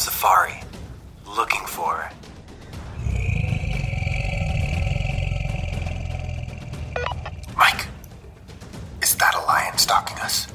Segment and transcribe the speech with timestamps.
[0.00, 0.60] African savannah on safari,
[1.36, 2.10] looking for.
[7.56, 7.86] Mike,
[9.02, 10.46] is that a lion stalking us?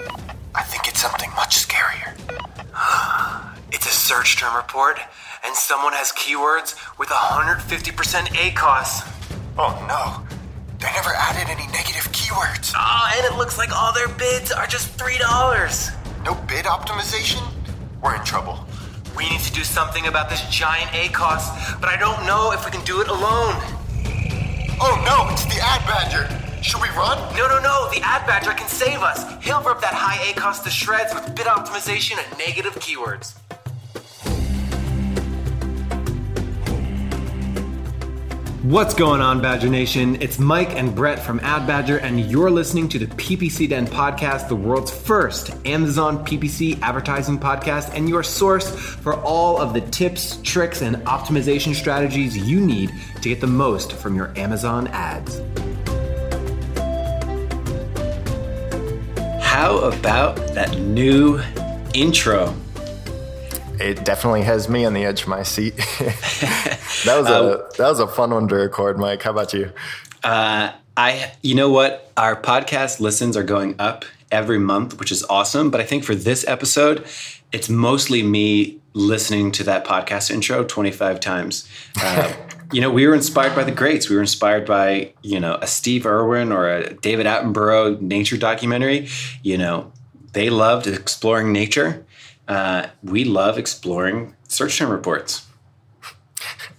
[0.54, 2.16] I think it's something much scarier.
[3.71, 4.99] it's a search term report,
[5.44, 7.62] and someone has keywords with 150%
[8.35, 9.04] ACOS.
[9.57, 10.26] Oh no,
[10.80, 12.73] they never added any negative keywords.
[12.76, 15.20] Ah, and it looks like all their bids are just $3.
[16.23, 17.41] No bid optimization?
[18.02, 18.65] We're in trouble.
[19.16, 22.72] We need to do something about this giant ACOS, but I don't know if we
[22.72, 23.55] can do it alone.
[24.82, 26.28] Oh no, it's the Ad Badger.
[26.62, 27.18] Should we run?
[27.38, 27.90] No, no, no.
[27.94, 29.24] The Ad Badger can save us.
[29.44, 33.36] He'll rip that high ACOS to shreds with bid optimization and negative keywords.
[38.66, 40.20] What's going on, Badger Nation?
[40.24, 44.48] It's Mike and Brett from Ad Badger, and you're listening to the PPC Den podcast,
[44.48, 50.40] the world's first Amazon PPC advertising podcast, and your source for all of the tips,
[50.41, 52.91] tricks, and optimization strategies you need
[53.22, 55.38] to get the most from your Amazon ads.
[59.44, 61.40] How about that new
[61.94, 62.55] intro?
[63.79, 65.75] It definitely has me on the edge of my seat.
[67.06, 69.22] that was a um, that was a fun one to record, Mike.
[69.23, 69.72] How about you?
[70.23, 75.23] Uh, I, you know what, our podcast listens are going up every month, which is
[75.29, 75.69] awesome.
[75.69, 77.06] But I think for this episode,
[77.51, 81.67] it's mostly me listening to that podcast intro 25 times.
[82.01, 82.34] Uh,
[82.72, 84.09] you know, we were inspired by the greats.
[84.09, 89.09] We were inspired by, you know, a Steve Irwin or a David Attenborough nature documentary.
[89.44, 89.91] You know,
[90.31, 92.04] they loved exploring nature
[92.47, 95.46] uh, we love exploring search term reports.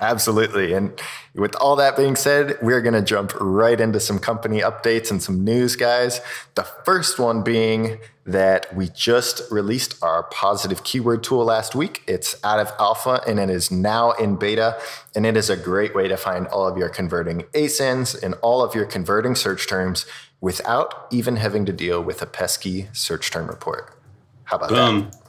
[0.00, 0.74] Absolutely.
[0.74, 1.00] And
[1.34, 5.22] with all that being said, we're going to jump right into some company updates and
[5.22, 6.20] some news, guys.
[6.54, 12.02] The first one being that we just released our positive keyword tool last week.
[12.06, 14.78] It's out of alpha and it is now in beta.
[15.14, 18.62] And it is a great way to find all of your converting ASINs and all
[18.62, 20.04] of your converting search terms
[20.40, 23.98] without even having to deal with a pesky search term report.
[24.44, 25.10] How about Boom.
[25.10, 25.25] that?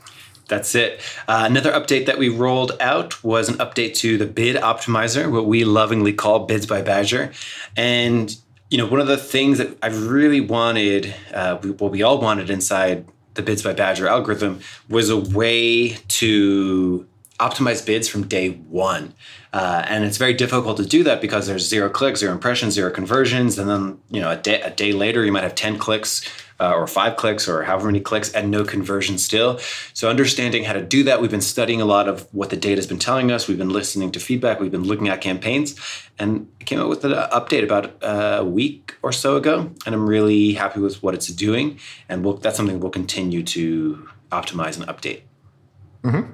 [0.48, 1.02] That's it.
[1.28, 5.46] Uh, another update that we rolled out was an update to the bid optimizer, what
[5.46, 7.32] we lovingly call Bids by Badger.
[7.76, 8.36] And,
[8.70, 12.20] you know, one of the things that I really wanted, uh, we, what we all
[12.20, 17.08] wanted inside the Bids by Badger algorithm was a way to
[17.40, 19.14] optimize bids from day one.
[19.54, 22.92] Uh, and it's very difficult to do that because there's zero clicks, zero impressions, zero
[22.92, 23.58] conversions.
[23.60, 26.28] And then, you know, a day, a day later, you might have 10 clicks
[26.60, 29.60] uh, or five clicks or however many clicks and no conversion still.
[29.94, 32.78] So, understanding how to do that, we've been studying a lot of what the data
[32.78, 33.48] has been telling us.
[33.48, 34.60] We've been listening to feedback.
[34.60, 35.80] We've been looking at campaigns
[36.20, 39.72] and came out with an update about a week or so ago.
[39.86, 41.80] And I'm really happy with what it's doing.
[42.10, 45.22] And we'll, that's something we'll continue to optimize and update.
[46.04, 46.34] Mm-hmm.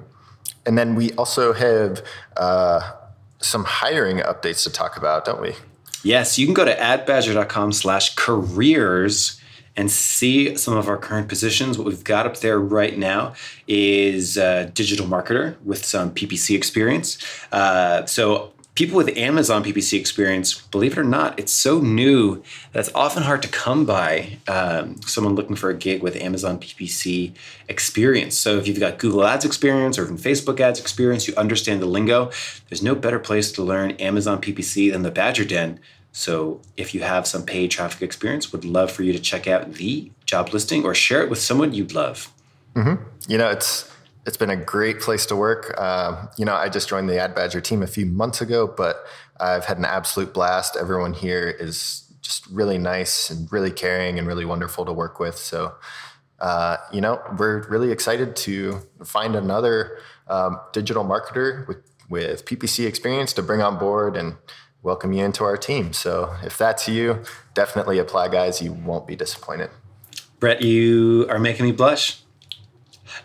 [0.66, 2.02] And then we also have
[2.36, 2.92] uh,
[3.40, 5.54] some hiring updates to talk about, don't we?
[6.02, 9.40] Yes, you can go to adbadger.com slash careers
[9.76, 11.78] and see some of our current positions.
[11.78, 13.34] What we've got up there right now
[13.66, 17.18] is a digital marketer with some PPC experience.
[17.50, 22.42] Uh, so people with Amazon PPC experience, believe it or not, it's so new
[22.72, 26.58] that it's often hard to come by um, someone looking for a gig with Amazon
[26.58, 27.32] PPC
[27.68, 28.36] experience.
[28.36, 31.86] So if you've got Google Ads experience or even Facebook Ads experience, you understand the
[31.86, 32.30] lingo,
[32.68, 35.78] there's no better place to learn Amazon PPC than the Badger Den.
[36.16, 39.74] So if you have some paid traffic experience, would love for you to check out
[39.74, 42.32] the job listing or share it with someone you'd love.
[42.74, 43.02] Mm-hmm.
[43.26, 43.90] You know, it's
[44.24, 45.74] it's been a great place to work.
[45.76, 49.04] Uh, you know, I just joined the Ad Badger team a few months ago, but
[49.40, 50.76] I've had an absolute blast.
[50.76, 55.36] Everyone here is just really nice and really caring and really wonderful to work with.
[55.36, 55.74] So,
[56.38, 59.98] uh, you know, we're really excited to find another
[60.28, 61.78] um, digital marketer with,
[62.08, 64.36] with PPC experience to bring on board and
[64.84, 65.92] welcome you into our team.
[65.92, 68.62] So, if that's you, definitely apply, guys.
[68.62, 69.70] You won't be disappointed.
[70.38, 72.20] Brett, you are making me blush.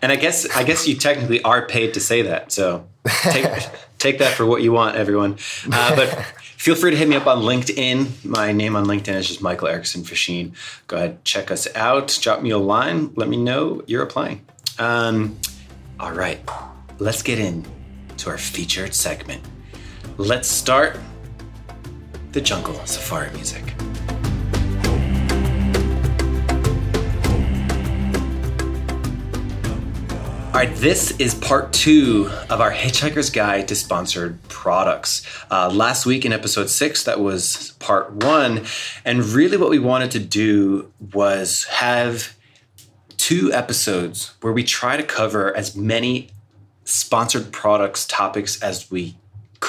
[0.02, 2.52] And I guess I guess you technically are paid to say that.
[2.52, 3.68] So take
[3.98, 5.38] take that for what you want, everyone.
[5.72, 6.08] Uh, but
[6.56, 8.24] feel free to hit me up on LinkedIn.
[8.24, 10.54] My name on LinkedIn is just Michael Erickson Facchin.
[10.88, 12.18] Go ahead, check us out.
[12.22, 13.12] Drop me a line.
[13.16, 14.46] Let me know you're applying.
[14.78, 15.38] Um,
[16.00, 16.40] all right,
[17.00, 17.66] let's get in
[18.18, 19.44] to our featured segment.
[20.18, 20.98] Let's start
[22.32, 23.74] the jungle safari music.
[30.50, 35.26] All right, this is part two of our Hitchhiker's Guide to Sponsored Products.
[35.50, 38.66] Uh, last week in episode six, that was part one.
[39.06, 42.36] And really, what we wanted to do was have
[43.16, 46.30] two episodes where we try to cover as many
[46.84, 49.16] sponsored products topics as we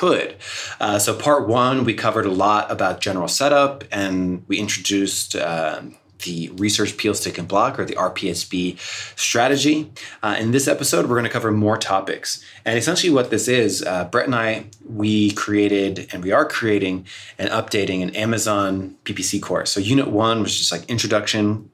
[0.01, 0.35] could.
[0.81, 5.37] Uh, so, part one, we covered a lot about general setup and we introduced.
[5.37, 5.83] Uh,
[6.25, 8.79] the research peel stick and block or the rpsb
[9.19, 9.91] strategy
[10.23, 13.83] uh, in this episode we're going to cover more topics and essentially what this is
[13.85, 17.07] uh, brett and i we created and we are creating
[17.39, 21.71] and updating an amazon ppc course so unit one was just like introduction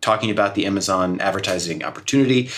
[0.00, 2.48] talking about the amazon advertising opportunity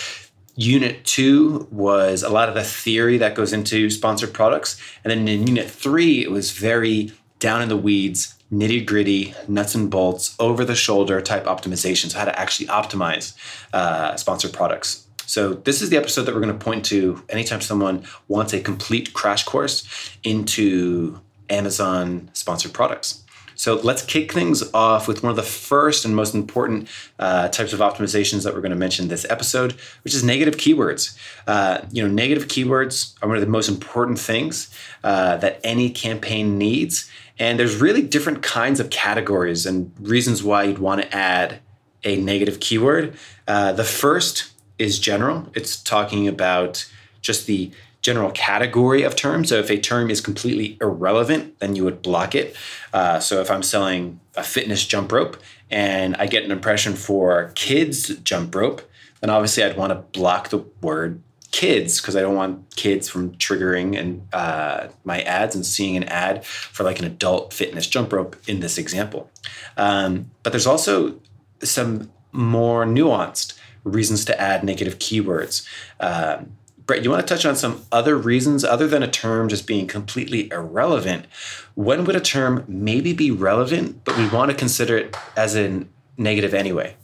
[0.57, 4.81] Unit two was a lot of the theory that goes into sponsored products.
[5.03, 9.75] And then in unit three, it was very down in the weeds, nitty gritty, nuts
[9.75, 13.35] and bolts, over the shoulder type optimizations, how to actually optimize
[13.73, 15.07] uh, sponsored products.
[15.27, 18.61] So, this is the episode that we're going to point to anytime someone wants a
[18.61, 19.89] complete crash course
[20.23, 23.24] into Amazon sponsored products.
[23.55, 27.73] So let's kick things off with one of the first and most important uh, types
[27.73, 29.73] of optimizations that we're going to mention this episode,
[30.03, 31.17] which is negative keywords.
[31.47, 35.91] Uh, you know, negative keywords are one of the most important things uh, that any
[35.91, 37.11] campaign needs.
[37.39, 41.61] And there's really different kinds of categories and reasons why you'd want to add
[42.05, 43.17] a negative keyword.
[43.49, 45.51] Uh, the first is general.
[45.55, 46.91] It's talking about
[47.23, 47.71] just the
[48.05, 49.49] general category of terms.
[49.49, 52.55] So if a term is completely irrelevant, then you would block it.
[52.93, 55.39] Uh, so if I'm selling a fitness jump rope
[55.71, 58.83] and I get an impression for kids jump rope,
[59.21, 63.33] then obviously I'd want to block the word kids because I don't want kids from
[63.37, 68.13] triggering and uh, my ads and seeing an ad for like an adult fitness jump
[68.13, 69.31] rope in this example.
[69.79, 71.19] Um, but there's also
[71.63, 75.67] some more nuanced reasons to add negative keywords.
[76.01, 76.57] Um,
[76.87, 79.87] Brett, you want to touch on some other reasons other than a term just being
[79.87, 81.27] completely irrelevant?
[81.75, 85.87] When would a term maybe be relevant, but we want to consider it as a
[86.19, 86.97] negative anyway?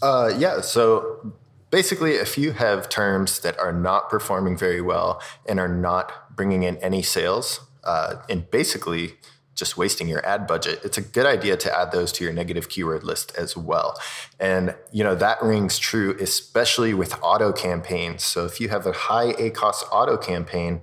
[0.00, 0.60] Uh, yeah.
[0.60, 1.34] So
[1.70, 6.62] basically, if you have terms that are not performing very well and are not bringing
[6.62, 9.14] in any sales, uh, and basically
[9.54, 12.68] just wasting your ad budget, it's a good idea to add those to your negative
[12.68, 13.98] keyword list as well.
[14.40, 18.24] And you know that rings true especially with auto campaigns.
[18.24, 20.80] So if you have a high ACOS auto campaign,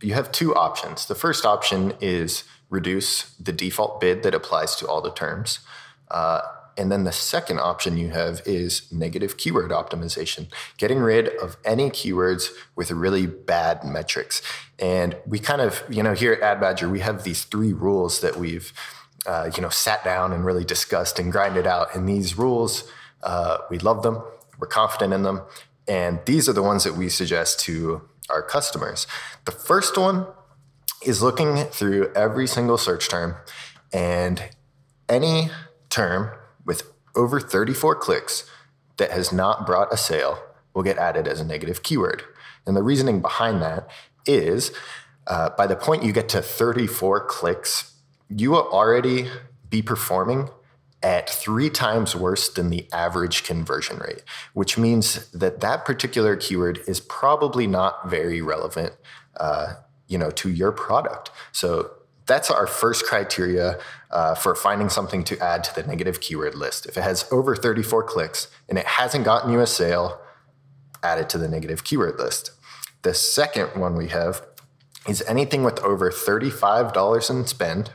[0.00, 1.06] you have two options.
[1.06, 5.58] The first option is reduce the default bid that applies to all the terms.
[6.10, 6.40] Uh,
[6.76, 11.90] and then the second option you have is negative keyword optimization, getting rid of any
[11.90, 14.42] keywords with really bad metrics.
[14.78, 18.20] And we kind of, you know, here at Ad Badger, we have these three rules
[18.20, 18.72] that we've,
[19.26, 21.94] uh, you know, sat down and really discussed and grinded out.
[21.94, 22.90] And these rules,
[23.22, 24.22] uh, we love them,
[24.58, 25.42] we're confident in them.
[25.86, 29.06] And these are the ones that we suggest to our customers.
[29.44, 30.26] The first one
[31.04, 33.36] is looking through every single search term
[33.92, 34.42] and
[35.08, 35.50] any
[35.88, 36.30] term
[37.14, 38.48] over 34 clicks
[38.96, 40.42] that has not brought a sale
[40.74, 42.22] will get added as a negative keyword.
[42.66, 43.88] And the reasoning behind that
[44.26, 44.72] is
[45.26, 47.94] uh, by the point you get to 34 clicks,
[48.28, 49.28] you will already
[49.68, 50.48] be performing
[51.02, 54.22] at three times worse than the average conversion rate,
[54.52, 58.92] which means that that particular keyword is probably not very relevant,
[59.38, 59.74] uh,
[60.08, 61.30] you know, to your product.
[61.52, 61.90] So
[62.26, 63.78] that's our first criteria
[64.10, 66.86] uh, for finding something to add to the negative keyword list.
[66.86, 70.20] If it has over 34 clicks and it hasn't gotten you a sale,
[71.02, 72.52] add it to the negative keyword list.
[73.02, 74.42] The second one we have
[75.08, 77.92] is anything with over $35 in spend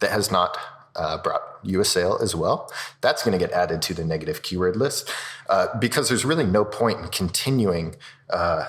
[0.00, 0.58] that has not
[0.94, 2.70] uh, brought you a sale as well.
[3.00, 5.10] That's going to get added to the negative keyword list
[5.48, 7.96] uh, because there's really no point in continuing,
[8.30, 8.66] uh,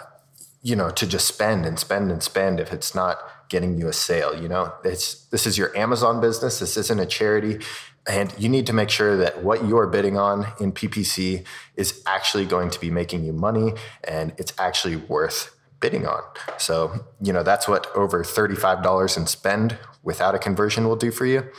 [0.63, 3.17] you know, to just spend and spend and spend if it's not
[3.49, 4.41] getting you a sale.
[4.41, 6.59] You know, it's this is your Amazon business.
[6.59, 7.59] This isn't a charity.
[8.07, 12.45] And you need to make sure that what you're bidding on in PPC is actually
[12.45, 16.21] going to be making you money and it's actually worth bidding on.
[16.57, 21.25] So, you know, that's what over $35 in spend without a conversion will do for
[21.25, 21.49] you.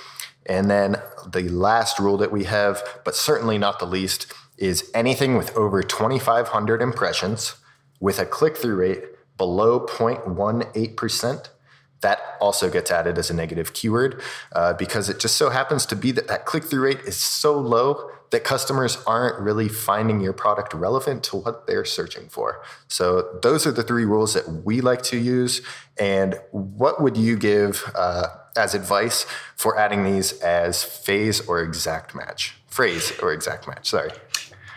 [0.47, 0.97] And then
[1.27, 5.83] the last rule that we have, but certainly not the least, is anything with over
[5.83, 7.57] 2,500 impressions
[8.05, 9.03] with a click through rate
[9.39, 11.49] below 0.18%
[12.03, 14.21] that also gets added as a negative keyword
[14.55, 17.59] uh, because it just so happens to be that that click through rate is so
[17.59, 22.63] low that customers aren't really finding your product relevant to what they're searching for.
[22.89, 25.63] So, those are the three rules that we like to use.
[25.99, 29.25] And what would you give uh, as advice
[29.57, 32.55] for adding these as phase or exact match?
[32.67, 34.11] Phrase or exact match, sorry.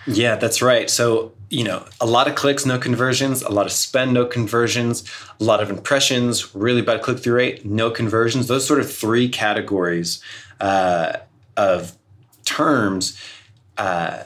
[0.07, 0.89] Yeah, that's right.
[0.89, 5.03] So, you know, a lot of clicks, no conversions, a lot of spend, no conversions,
[5.39, 8.47] a lot of impressions, really bad click through rate, no conversions.
[8.47, 10.21] Those sort of three categories
[10.61, 11.17] uh,
[11.57, 11.97] of
[12.45, 13.21] terms.
[13.77, 14.23] Uh,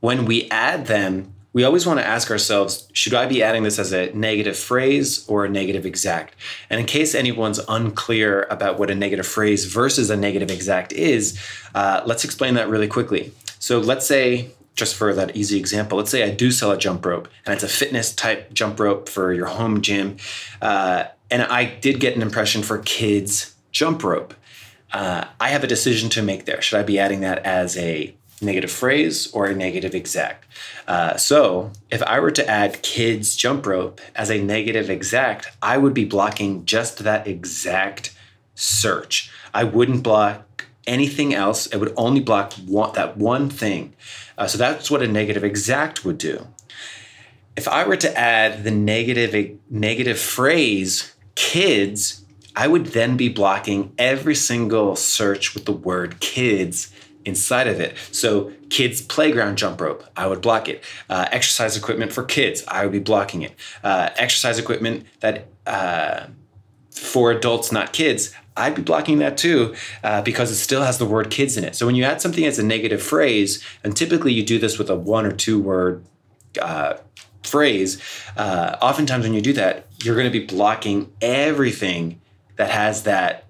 [0.00, 3.78] when we add them, we always want to ask ourselves should I be adding this
[3.78, 6.34] as a negative phrase or a negative exact?
[6.70, 11.38] And in case anyone's unclear about what a negative phrase versus a negative exact is,
[11.74, 13.32] uh, let's explain that really quickly.
[13.58, 17.04] So let's say, just for that easy example, let's say I do sell a jump
[17.04, 20.16] rope and it's a fitness type jump rope for your home gym.
[20.62, 24.34] Uh, and I did get an impression for kids jump rope.
[24.92, 26.60] Uh, I have a decision to make there.
[26.60, 30.46] Should I be adding that as a negative phrase or a negative exact.
[30.88, 35.78] Uh, so if I were to add kids jump rope as a negative exact, I
[35.78, 38.14] would be blocking just that exact
[38.54, 39.30] search.
[39.52, 41.66] I wouldn't block anything else.
[41.66, 43.94] It would only block one, that one thing.
[44.40, 46.46] Uh, so that's what a negative exact would do.
[47.56, 52.24] If I were to add the negative negative phrase kids,
[52.56, 56.90] I would then be blocking every single search with the word kids
[57.26, 57.96] inside of it.
[58.12, 60.82] So, kids' playground jump rope, I would block it.
[61.10, 63.54] Uh, exercise equipment for kids, I would be blocking it.
[63.84, 66.28] Uh, exercise equipment that uh,
[66.90, 71.06] for adults, not kids, I'd be blocking that too uh, because it still has the
[71.06, 71.76] word kids in it.
[71.76, 74.90] So, when you add something as a negative phrase, and typically you do this with
[74.90, 76.04] a one or two word
[76.60, 76.94] uh,
[77.42, 78.00] phrase,
[78.36, 82.20] uh, oftentimes when you do that, you're going to be blocking everything
[82.56, 83.46] that has that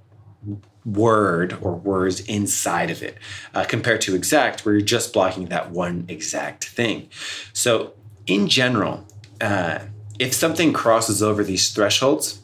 [0.85, 3.17] word or words inside of it
[3.55, 7.09] uh, compared to exact where you're just blocking that one exact thing
[7.52, 7.93] so
[8.26, 9.07] in general
[9.43, 9.81] uh,
[10.19, 12.40] if something crosses over these thresholds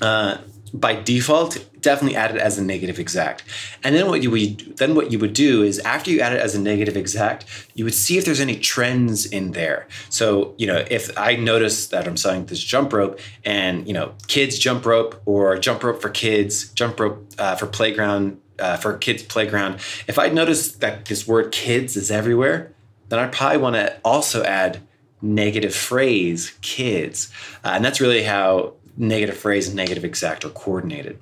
[0.00, 0.38] uh,
[0.80, 3.44] by default definitely add it as a negative exact.
[3.84, 6.40] And then what you would then what you would do is after you add it
[6.40, 9.86] as a negative exact, you would see if there's any trends in there.
[10.10, 14.14] So, you know, if I notice that I'm selling this jump rope and, you know,
[14.26, 18.98] kids jump rope or jump rope for kids, jump rope uh, for playground uh, for
[18.98, 19.76] kids playground,
[20.08, 22.72] if I notice that this word kids is everywhere,
[23.08, 24.80] then I probably want to also add
[25.22, 27.32] negative phrase kids.
[27.64, 31.18] Uh, and that's really how negative phrase and negative exact are coordinated.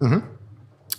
[0.00, 0.26] Mm-hmm.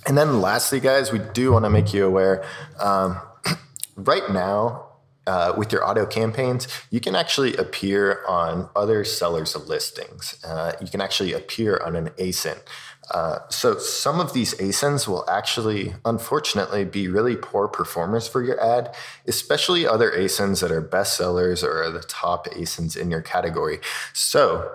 [0.08, 2.46] And then lastly, guys, we do want to make you aware
[2.80, 3.20] um,
[3.96, 4.84] right now,
[5.28, 10.42] uh, with your auto campaigns, you can actually appear on other sellers' listings.
[10.44, 12.58] Uh, you can actually appear on an ASIN.
[13.14, 18.60] Uh, so some of these ASINs will actually, unfortunately, be really poor performers for your
[18.62, 18.96] ad,
[19.28, 23.80] especially other ASINs that are bestsellers or are the top ASINs in your category.
[24.14, 24.72] So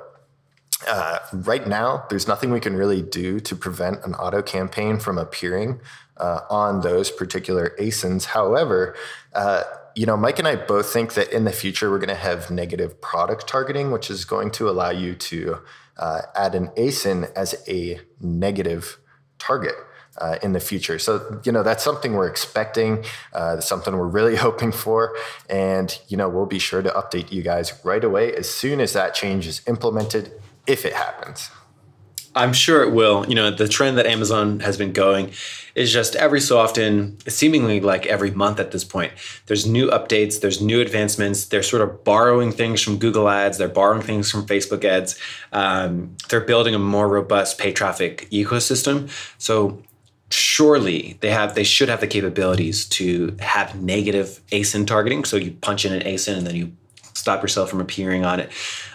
[0.89, 5.19] uh, right now, there's nothing we can really do to prevent an auto campaign from
[5.19, 5.81] appearing
[6.17, 8.27] uh, on those particular ASINs.
[8.27, 8.95] However,
[9.35, 12.15] uh, you know, Mike and I both think that in the future we're going to
[12.15, 15.59] have negative product targeting, which is going to allow you to
[15.99, 18.99] uh, add an ASIN as a negative
[19.39, 19.75] target.
[20.19, 20.99] Uh, in the future.
[20.99, 25.17] So, you know, that's something we're expecting, uh, something we're really hoping for.
[25.49, 28.93] And, you know, we'll be sure to update you guys right away as soon as
[28.93, 30.31] that change is implemented
[30.67, 31.51] if it happens.
[32.35, 33.27] I'm sure it will.
[33.29, 35.33] You know, the trend that Amazon has been going
[35.75, 39.13] is just every so often, seemingly like every month at this point,
[39.47, 41.47] there's new updates, there's new advancements.
[41.47, 45.19] They're sort of borrowing things from Google Ads, they're borrowing things from Facebook Ads.
[45.53, 49.11] Um, they're building a more robust pay traffic ecosystem.
[49.39, 49.83] So
[50.31, 55.25] surely they have they should have the capabilities to have negative ASIN targeting.
[55.25, 56.73] So you punch in an ASIN and then you
[57.15, 58.51] stop yourself from appearing on it.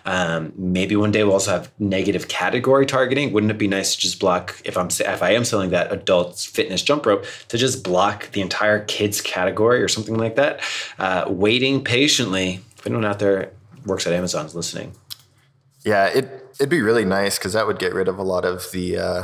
[0.06, 3.34] Um, maybe one day we'll also have negative category targeting.
[3.34, 6.38] Wouldn't it be nice to just block if I'm if I am selling that adult
[6.40, 10.62] fitness jump rope to just block the entire kids category or something like that?
[10.98, 12.62] Uh, waiting patiently.
[12.78, 13.52] If anyone out there
[13.86, 14.94] works at Amazon is listening.
[15.84, 16.26] Yeah, it
[16.60, 18.98] it'd be really nice because that would get rid of a lot of the.
[18.98, 19.24] Uh,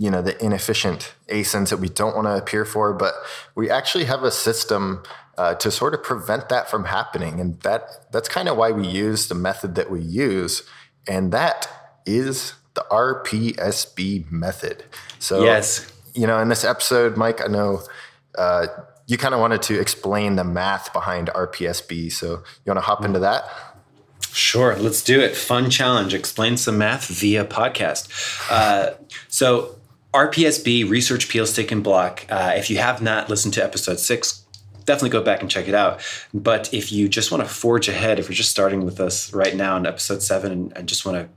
[0.00, 3.14] you know the inefficient asins that we don't want to appear for but
[3.56, 5.02] we actually have a system
[5.38, 7.40] uh, to sort of prevent that from happening.
[7.40, 10.62] And that that's kind of why we use the method that we use,
[11.06, 11.68] and that
[12.04, 14.84] is the RPSB method.
[15.18, 17.82] So yes, you know, in this episode, Mike, I know.
[18.36, 18.66] Uh,
[19.06, 22.12] you kind of wanted to explain the math behind RPSB.
[22.12, 23.48] So you want to hop into that?
[24.32, 25.34] Sure, let's do it.
[25.34, 26.12] Fun challenge.
[26.12, 28.08] Explain some math via podcast.
[28.50, 28.94] Uh,
[29.28, 29.76] so
[30.12, 32.26] RPSB, Research Peel Stick and Block.
[32.28, 34.44] Uh, if you have not listened to episode six,
[34.88, 36.00] definitely go back and check it out.
[36.34, 39.54] But if you just want to forge ahead, if you're just starting with us right
[39.54, 41.28] now in episode seven and, and just want to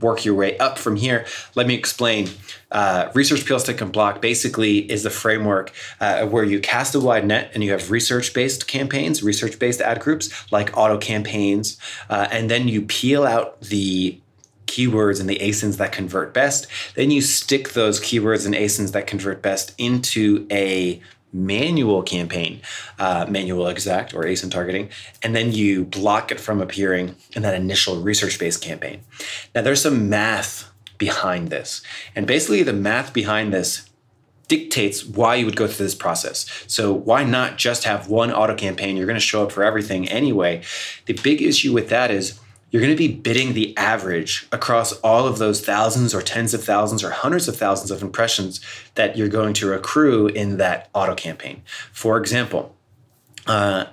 [0.00, 2.28] work your way up from here, let me explain.
[2.70, 7.00] Uh, research Peel Stick and Block basically is the framework uh, where you cast a
[7.00, 11.78] wide net and you have research based campaigns, research based ad groups like auto campaigns,
[12.08, 14.20] uh, and then you peel out the
[14.66, 16.66] keywords and the ASINs that convert best.
[16.94, 22.60] Then you stick those keywords and ASINs that convert best into a manual campaign,
[22.98, 24.90] uh, manual exact or ASIN targeting,
[25.22, 29.00] and then you block it from appearing in that initial research based campaign.
[29.54, 31.82] Now, there's some math behind this.
[32.14, 33.88] And basically, the math behind this
[34.48, 36.44] dictates why you would go through this process.
[36.66, 38.96] So why not just have one auto campaign?
[38.96, 40.62] You're going to show up for everything anyway.
[41.06, 42.38] The big issue with that is
[42.72, 46.64] you're going to be bidding the average across all of those thousands or tens of
[46.64, 48.60] thousands or hundreds of thousands of impressions
[48.94, 51.62] that you're going to accrue in that auto campaign.
[51.92, 52.74] For example,
[53.46, 53.84] uh,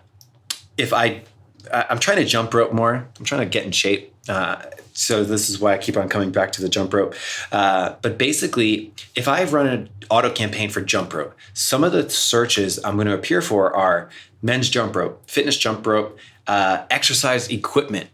[0.78, 1.24] if I
[1.72, 4.14] I'm trying to jump rope more, I'm trying to get in shape.
[4.28, 7.16] Uh, so this is why I keep on coming back to the jump rope.
[7.52, 12.10] Uh, but basically, if I run an auto campaign for jump rope, some of the
[12.10, 14.10] searches I'm going to appear for are
[14.42, 16.18] men's jump rope, fitness jump rope,
[16.48, 18.10] uh, exercise equipment,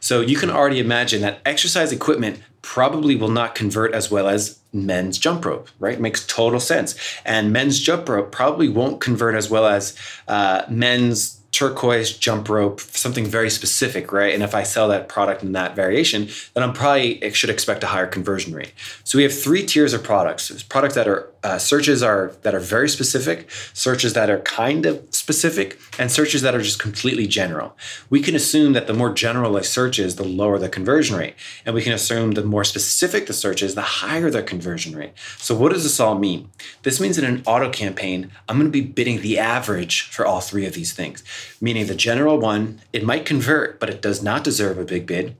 [0.00, 4.58] so you can already imagine that exercise equipment probably will not convert as well as
[4.72, 6.00] men's jump rope, right?
[6.00, 6.94] Makes total sense.
[7.24, 12.80] And men's jump rope probably won't convert as well as uh, men's turquoise jump rope,
[12.80, 14.34] something very specific, right?
[14.34, 17.86] And if I sell that product in that variation, then I'm probably should expect a
[17.86, 18.74] higher conversion rate.
[19.04, 22.54] So we have three tiers of products: There's products that are uh, searches are that
[22.54, 27.26] are very specific, searches that are kind of specific, and searches that are just completely
[27.26, 27.76] general.
[28.10, 31.34] We can assume that the more general a search is, the lower the conversion rate,
[31.64, 35.12] and we can assume the more specific the search is, the higher the conversion rate.
[35.36, 36.50] So what does this all mean?
[36.82, 40.40] This means in an auto campaign, I'm going to be bidding the average for all
[40.40, 41.22] three of these things
[41.60, 45.36] meaning the general one, it might convert, but it does not deserve a big bid.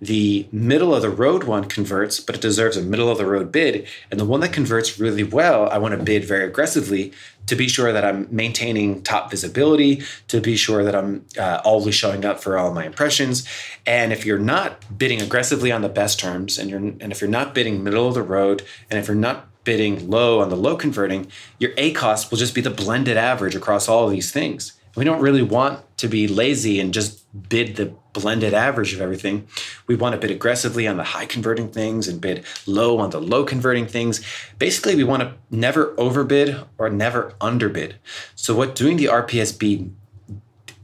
[0.00, 3.50] The middle of the road one converts, but it deserves a middle of the road
[3.52, 3.86] bid.
[4.10, 7.12] And the one that converts really well, I want to bid very aggressively
[7.46, 11.94] to be sure that I'm maintaining top visibility, to be sure that I'm uh, always
[11.94, 13.46] showing up for all my impressions.
[13.86, 17.30] And if you're not bidding aggressively on the best terms, and you're and if you're
[17.30, 20.76] not bidding middle of the road, and if you're not bidding low on the low
[20.76, 24.72] converting, your ACOS will just be the blended average across all of these things.
[24.94, 29.46] We don't really want to be lazy and just bid the blended average of everything.
[29.86, 33.20] We want to bid aggressively on the high converting things and bid low on the
[33.20, 34.20] low converting things.
[34.58, 37.96] Basically, we want to never overbid or never underbid.
[38.34, 39.92] So, what doing the RPSB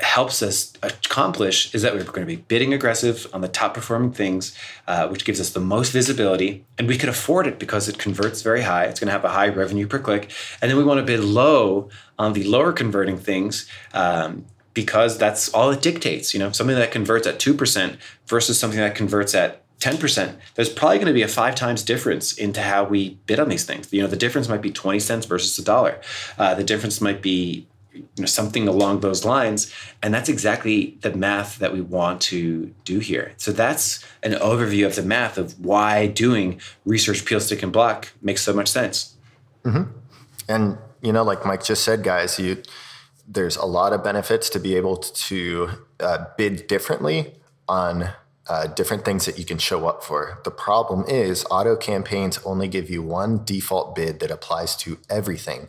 [0.00, 4.12] helps us accomplish is that we're going to be bidding aggressive on the top performing
[4.12, 4.56] things,
[4.86, 6.64] uh, which gives us the most visibility.
[6.78, 8.84] And we can afford it because it converts very high.
[8.84, 10.30] It's going to have a high revenue per click.
[10.62, 13.68] And then we want to bid low on the lower converting things.
[13.92, 17.96] Um, because that's all it dictates, you know, something that converts at 2%
[18.28, 22.32] versus something that converts at 10%, there's probably going to be a five times difference
[22.32, 23.92] into how we bid on these things.
[23.92, 26.00] You know, the difference might be 20 cents versus a dollar.
[26.36, 27.66] Uh, the difference might be
[27.98, 29.72] you know, something along those lines.
[30.02, 33.32] And that's exactly the math that we want to do here.
[33.36, 38.12] So that's an overview of the math of why doing research peel, stick, and block
[38.22, 39.16] makes so much sense.
[39.64, 39.90] Mm-hmm.
[40.48, 42.62] And, you know, like Mike just said, guys, you
[43.28, 45.68] there's a lot of benefits to be able to
[46.00, 47.34] uh, bid differently
[47.68, 48.08] on
[48.48, 50.40] uh, different things that you can show up for.
[50.44, 55.68] The problem is auto campaigns only give you one default bid that applies to everything.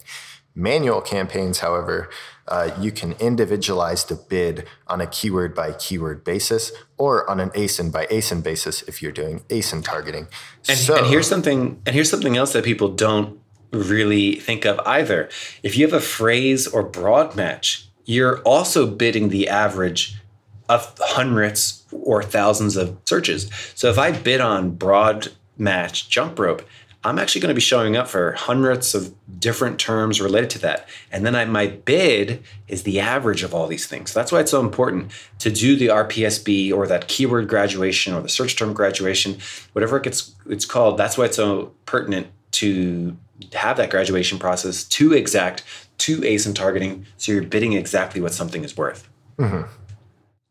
[0.55, 2.09] Manual campaigns, however,
[2.47, 7.49] uh, you can individualize the bid on a keyword by keyword basis or on an
[7.51, 10.27] ASIN by ASIN basis if you're doing ASIN targeting.
[10.67, 13.39] And, so, and here's something and here's something else that people don't
[13.71, 15.29] really think of either.
[15.61, 20.19] If you have a phrase or broad match, you're also bidding the average
[20.67, 23.49] of hundreds or thousands of searches.
[23.75, 26.63] So if I bid on broad match jump rope,
[27.03, 30.89] I'm actually going to be showing up for hundreds of different terms related to that.
[31.11, 34.11] And then I, my bid is the average of all these things.
[34.11, 38.21] So that's why it's so important to do the RPSB or that keyword graduation or
[38.21, 39.37] the search term graduation,
[39.71, 40.97] whatever it gets it's called.
[40.97, 43.15] That's why it's so pertinent to
[43.53, 45.63] have that graduation process to exact
[45.99, 49.09] to ASIN targeting so you're bidding exactly what something is worth.
[49.37, 49.69] Mm-hmm.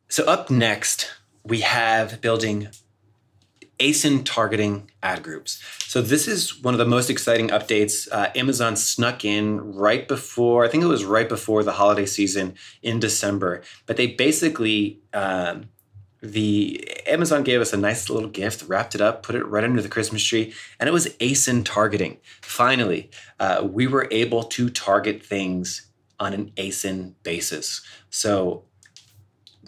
[0.09, 1.11] So up next,
[1.45, 2.69] we have building
[3.79, 5.63] ASIN targeting ad groups.
[5.81, 8.09] So this is one of the most exciting updates.
[8.11, 12.55] Uh, Amazon snuck in right before, I think it was right before the holiday season
[12.83, 13.63] in December.
[13.87, 15.69] But they basically, um,
[16.21, 19.81] the Amazon gave us a nice little gift, wrapped it up, put it right under
[19.81, 22.19] the Christmas tree, and it was ASIN targeting.
[22.43, 25.87] Finally, uh, we were able to target things
[26.19, 27.83] on an ASIN basis.
[28.11, 28.65] So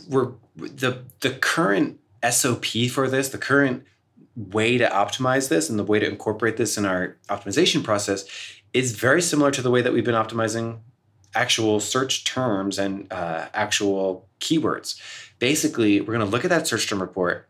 [0.08, 3.84] we're the the current SOP for this, the current
[4.36, 8.24] way to optimize this and the way to incorporate this in our optimization process
[8.72, 10.78] is very similar to the way that we've been optimizing
[11.34, 15.00] actual search terms and uh, actual keywords.
[15.38, 17.48] Basically, we're going to look at that search term report.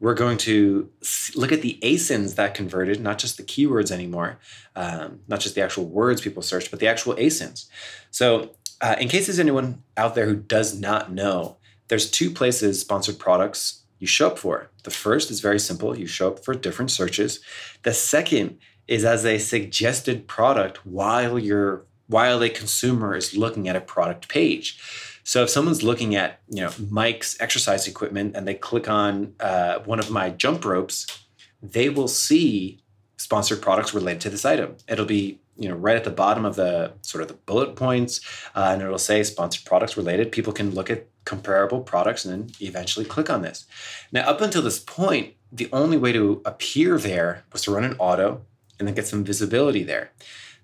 [0.00, 0.90] we're going to
[1.36, 4.38] look at the ASINs that converted, not just the keywords anymore,
[4.74, 7.68] um, not just the actual words people searched, but the actual ASINs.
[8.10, 12.80] So, uh, in case there's anyone out there who does not know, there's two places
[12.80, 14.68] sponsored products you show up for.
[14.82, 17.38] The first is very simple you show up for different searches.
[17.84, 23.76] The second is as a suggested product while you're while a consumer is looking at
[23.76, 24.66] a product page.
[25.22, 29.78] So if someone's looking at you know Mike's exercise equipment and they click on uh,
[29.84, 31.06] one of my jump ropes,
[31.62, 32.82] they will see
[33.18, 34.78] sponsored products related to this item.
[34.88, 38.20] It'll be you know right at the bottom of the sort of the bullet points,
[38.56, 40.32] uh, and it'll say sponsored products related.
[40.32, 43.66] People can look at comparable products and then eventually click on this.
[44.10, 47.96] Now up until this point, the only way to appear there was to run an
[47.98, 48.42] auto
[48.78, 50.12] and then get some visibility there.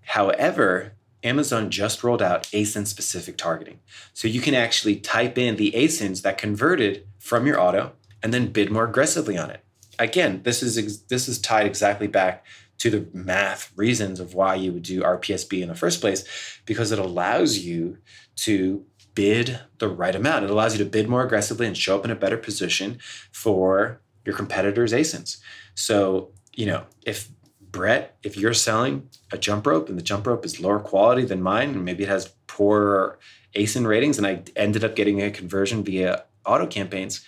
[0.02, 0.92] However,
[1.22, 3.80] Amazon just rolled out ASIN specific targeting.
[4.14, 7.92] So you can actually type in the ASINs that converted from your auto
[8.22, 9.60] and then bid more aggressively on it.
[9.98, 12.44] Again, this is this is tied exactly back
[12.78, 16.24] to the math reasons of why you would do RPSB in the first place
[16.64, 17.98] because it allows you
[18.36, 18.84] to
[19.18, 20.44] bid the right amount.
[20.44, 23.00] It allows you to bid more aggressively and show up in a better position
[23.32, 25.38] for your competitors' ASINs.
[25.74, 27.28] So, you know, if
[27.60, 31.42] Brett, if you're selling a jump rope and the jump rope is lower quality than
[31.42, 33.18] mine, and maybe it has poor
[33.56, 37.24] ASIN ratings, and I ended up getting a conversion via auto campaigns,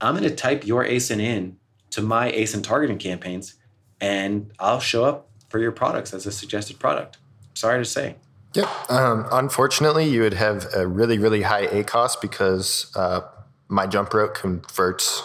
[0.00, 1.56] I'm going to type your ASIN in
[1.90, 3.54] to my ASIN targeting campaigns,
[4.00, 7.18] and I'll show up for your products as a suggested product.
[7.54, 8.16] Sorry to say.
[8.58, 8.90] Yep.
[8.90, 13.20] Um, unfortunately, you would have a really, really high ACoS because uh,
[13.68, 15.22] my jump rope converts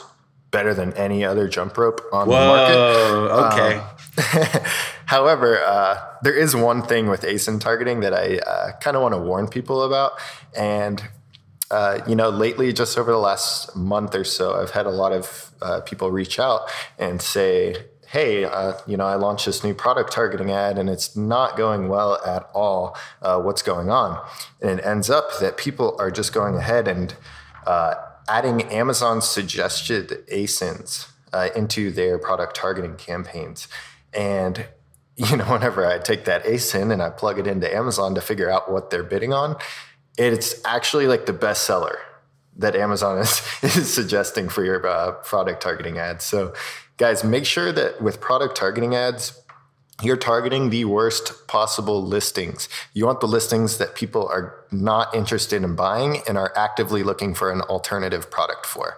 [0.52, 3.56] better than any other jump rope on Whoa, the market.
[3.56, 4.58] Okay.
[4.58, 4.64] Um,
[5.08, 9.16] However, uh, there is one thing with ASIN targeting that I uh, kind of want
[9.16, 10.12] to warn people about.
[10.56, 11.04] And,
[11.72, 15.12] uh, you know, lately, just over the last month or so, I've had a lot
[15.12, 16.70] of uh, people reach out
[17.00, 17.78] and say,
[18.14, 21.90] hey, uh, you know, I launched this new product targeting ad and it's not going
[21.90, 22.96] well at all.
[23.24, 24.24] Uh, what's going on?
[24.62, 27.16] And it ends up that people are just going ahead and
[28.30, 31.08] adding Amazon suggested ASINs
[31.56, 33.68] into their product targeting campaigns.
[34.14, 34.68] And
[35.16, 38.50] you know, whenever I take that ASIN and I plug it into Amazon to figure
[38.50, 39.58] out what they're bidding on,
[40.20, 41.98] it's actually like the best seller
[42.58, 46.24] that Amazon is, is suggesting for your uh, product targeting ads.
[46.24, 46.54] So,
[46.98, 49.40] guys, make sure that with product targeting ads,
[50.02, 52.68] you're targeting the worst possible listings.
[52.94, 57.36] You want the listings that people are not interested in buying and are actively looking
[57.36, 58.98] for an alternative product for.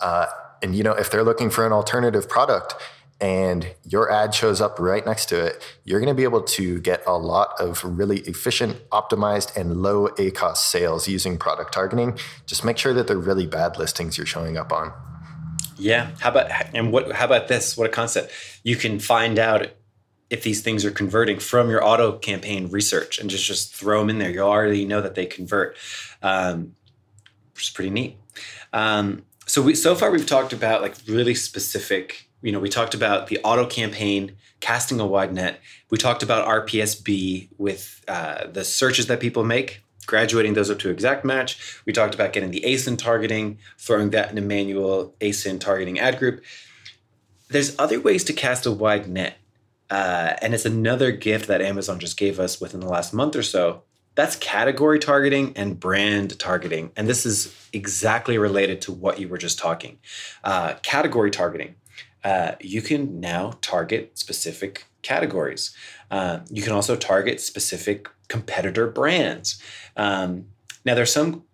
[0.00, 0.26] Uh,
[0.62, 2.74] and you know, if they're looking for an alternative product,
[3.20, 6.80] and your ad shows up right next to it, you're going to be able to
[6.80, 12.16] get a lot of really efficient, optimized, and low ACoS sales using product targeting.
[12.46, 14.92] Just make sure that they're really bad listings you're showing up on.
[15.78, 16.10] Yeah.
[16.20, 17.12] How about and what?
[17.12, 17.76] How about this?
[17.76, 18.32] What a concept!
[18.62, 19.68] You can find out
[20.30, 24.10] if these things are converting from your auto campaign research and just just throw them
[24.10, 24.30] in there.
[24.30, 25.76] You already know that they convert,
[26.22, 26.74] um,
[27.54, 28.16] which is pretty neat.
[28.72, 32.94] Um, so we so far we've talked about like really specific you know, we talked
[32.94, 35.60] about the auto campaign, casting a wide net.
[35.90, 40.90] We talked about RPSB with uh, the searches that people make, graduating those up to
[40.90, 41.80] exact match.
[41.84, 46.18] We talked about getting the ASIN targeting, throwing that in a manual ASIN targeting ad
[46.18, 46.42] group.
[47.50, 49.38] There's other ways to cast a wide net.
[49.90, 53.42] Uh, and it's another gift that Amazon just gave us within the last month or
[53.42, 53.82] so.
[54.16, 56.90] That's category targeting and brand targeting.
[56.96, 59.98] And this is exactly related to what you were just talking.
[60.42, 61.76] Uh, category targeting
[62.24, 65.74] uh, you can now target specific categories.
[66.10, 69.62] Uh, you can also target specific competitor brands.
[69.98, 70.46] Um,
[70.84, 71.44] now, there's some.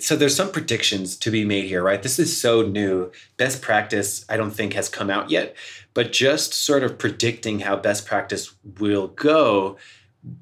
[0.00, 2.02] So there's some predictions to be made here, right?
[2.02, 3.12] This is so new.
[3.36, 5.54] Best practice, I don't think, has come out yet,
[5.94, 9.76] but just sort of predicting how best practice will go.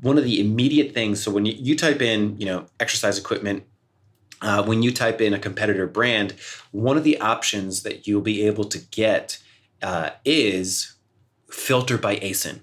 [0.01, 1.23] One of the immediate things.
[1.23, 3.65] So when you, you type in, you know, exercise equipment
[4.45, 6.35] uh, when you type in a competitor brand,
[6.71, 9.39] one of the options that you'll be able to get
[9.83, 10.95] uh, is
[11.51, 12.61] filter by ASIN.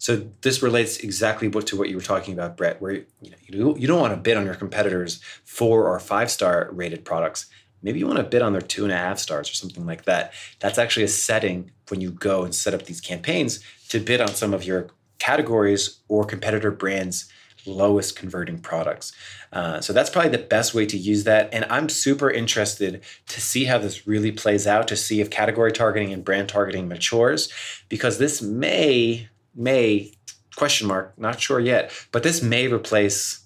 [0.00, 4.00] So this relates exactly to what you were talking about, Brett, where you, you don't
[4.00, 7.46] want to bid on your competitors' four or five star rated products.
[7.82, 10.06] Maybe you want to bid on their two and a half stars or something like
[10.06, 10.32] that.
[10.58, 14.28] That's actually a setting when you go and set up these campaigns to bid on
[14.28, 17.30] some of your categories or competitor brands'
[17.66, 19.12] lowest converting products.
[19.52, 21.52] Uh, so that's probably the best way to use that.
[21.52, 25.72] And I'm super interested to see how this really plays out, to see if category
[25.72, 27.52] targeting and brand targeting matures,
[27.90, 30.12] because this may, may,
[30.56, 33.44] question mark, not sure yet, but this may replace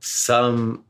[0.00, 0.84] some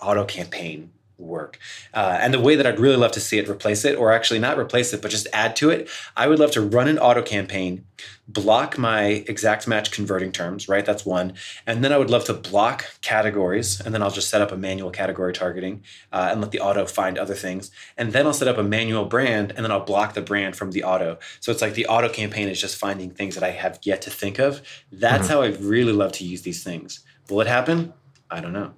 [0.00, 0.91] auto campaign
[1.22, 1.58] work.
[1.94, 4.40] Uh, and the way that I'd really love to see it replace it, or actually
[4.40, 7.22] not replace it, but just add to it, I would love to run an auto
[7.22, 7.84] campaign,
[8.28, 10.84] block my exact match converting terms, right?
[10.84, 11.34] That's one.
[11.66, 14.56] And then I would love to block categories, and then I'll just set up a
[14.56, 15.82] manual category targeting
[16.12, 17.70] uh, and let the auto find other things.
[17.96, 20.72] And then I'll set up a manual brand, and then I'll block the brand from
[20.72, 21.18] the auto.
[21.40, 24.10] So it's like the auto campaign is just finding things that I have yet to
[24.10, 24.62] think of.
[24.90, 25.32] That's mm-hmm.
[25.32, 27.00] how I really love to use these things.
[27.28, 27.92] Will it happen?
[28.30, 28.72] I don't know.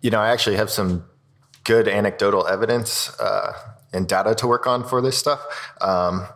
[0.00, 1.04] You know, I actually have some
[1.68, 3.52] good anecdotal evidence uh,
[3.92, 5.44] and data to work on for this stuff.
[5.82, 6.26] Um,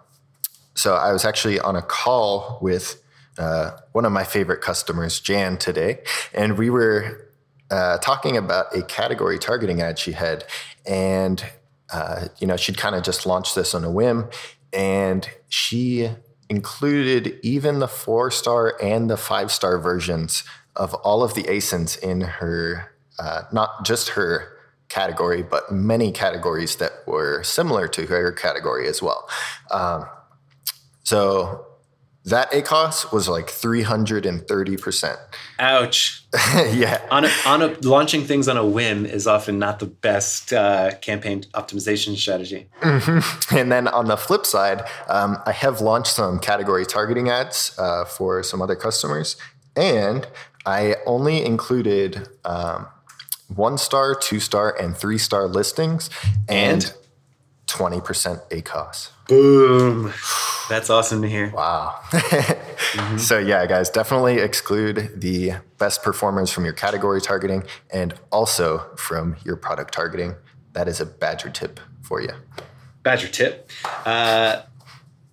[0.75, 3.03] so I was actually on a call with
[3.39, 6.01] uh, one of my favorite customers, Jan, today,
[6.35, 7.29] and we were
[7.71, 10.45] uh, talking about a category targeting ad she had,
[10.85, 11.43] and
[11.91, 14.29] uh, you know she'd kind of just launched this on a whim,
[14.71, 16.11] and she
[16.51, 20.45] included even the four star and the five star versions
[20.77, 24.52] of all of the ASINs in her, uh, not just her
[24.93, 29.29] category, but many categories that were similar to her category as well.
[29.71, 30.07] Um,
[31.03, 31.67] so
[32.25, 35.19] that ACOS was like 330%.
[35.59, 36.25] Ouch.
[36.73, 37.01] yeah.
[37.11, 40.95] On a, on a, launching things on a whim is often not the best uh,
[41.01, 42.69] campaign optimization strategy.
[42.81, 43.57] Mm-hmm.
[43.57, 48.05] And then on the flip side, um, I have launched some category targeting ads uh,
[48.05, 49.37] for some other customers.
[49.75, 50.29] And
[50.65, 52.87] I only included um,
[53.57, 56.11] one star, two star, and three star listings,
[56.49, 56.93] and
[57.67, 59.11] twenty percent ACOS.
[59.29, 60.13] Boom!
[60.69, 61.51] That's awesome to hear.
[61.51, 61.99] Wow.
[62.11, 63.17] mm-hmm.
[63.19, 69.37] So yeah, guys, definitely exclude the best performers from your category targeting and also from
[69.45, 70.35] your product targeting.
[70.73, 72.31] That is a Badger tip for you.
[73.03, 73.71] Badger tip.
[74.05, 74.63] Uh,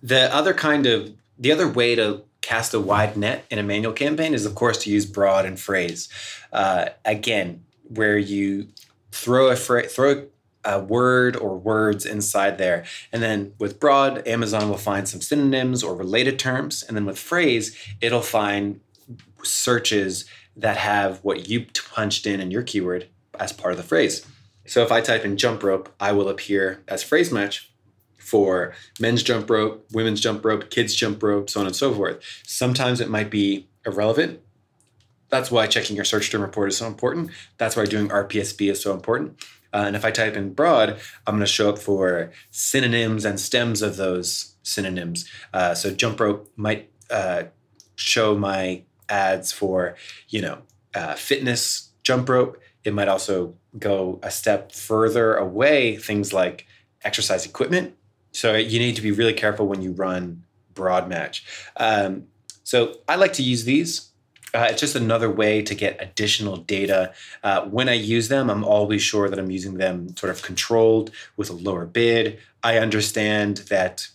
[0.02, 3.92] the other kind of the other way to cast a wide net in a manual
[3.92, 6.08] campaign is, of course, to use broad and phrase.
[6.52, 8.68] Uh, again, where you
[9.12, 10.26] throw a fra- throw
[10.64, 12.84] a word or words inside there.
[13.12, 16.82] And then with broad, Amazon will find some synonyms or related terms.
[16.82, 18.80] And then with phrase, it'll find
[19.42, 20.26] searches
[20.56, 24.26] that have what you punched in in your keyword as part of the phrase.
[24.66, 27.72] So if I type in jump rope, I will appear as phrase match
[28.18, 32.22] for men's jump rope, women's jump rope, kids jump rope, so on and so forth.
[32.44, 34.40] Sometimes it might be irrelevant
[35.30, 37.30] that's why checking your search term report is so important.
[37.58, 39.42] That's why doing RPSB is so important.
[39.72, 43.38] Uh, and if I type in broad, I'm going to show up for synonyms and
[43.38, 45.28] stems of those synonyms.
[45.54, 47.44] Uh, so jump rope might uh,
[47.94, 49.96] show my ads for,
[50.28, 50.58] you know,
[50.94, 52.60] uh, fitness jump rope.
[52.82, 56.66] It might also go a step further away, things like
[57.04, 57.94] exercise equipment.
[58.32, 61.44] So you need to be really careful when you run broad match.
[61.76, 62.24] Um,
[62.64, 64.09] so I like to use these
[64.54, 67.12] uh, it's just another way to get additional data.
[67.42, 71.10] Uh, when I use them, I'm always sure that I'm using them sort of controlled
[71.36, 72.38] with a lower bid.
[72.62, 74.08] I understand that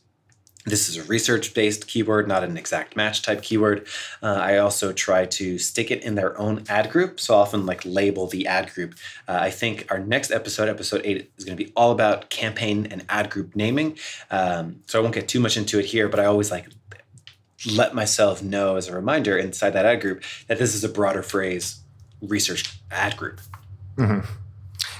[0.66, 3.88] this is a research based keyword, not an exact match type keyword.
[4.22, 7.20] Uh, I also try to stick it in their own ad group.
[7.20, 8.96] So often, like, label the ad group.
[9.28, 12.88] Uh, I think our next episode, episode eight, is going to be all about campaign
[12.90, 13.98] and ad group naming.
[14.32, 16.68] Um, so I won't get too much into it here, but I always like
[17.66, 21.24] let myself know as a reminder inside that ad group that this is a broader
[21.24, 21.80] phrase
[22.22, 23.40] research ad group.
[23.98, 24.30] Mm-hmm.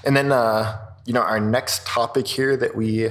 [0.06, 3.10] And then, uh, you know, our next topic here that we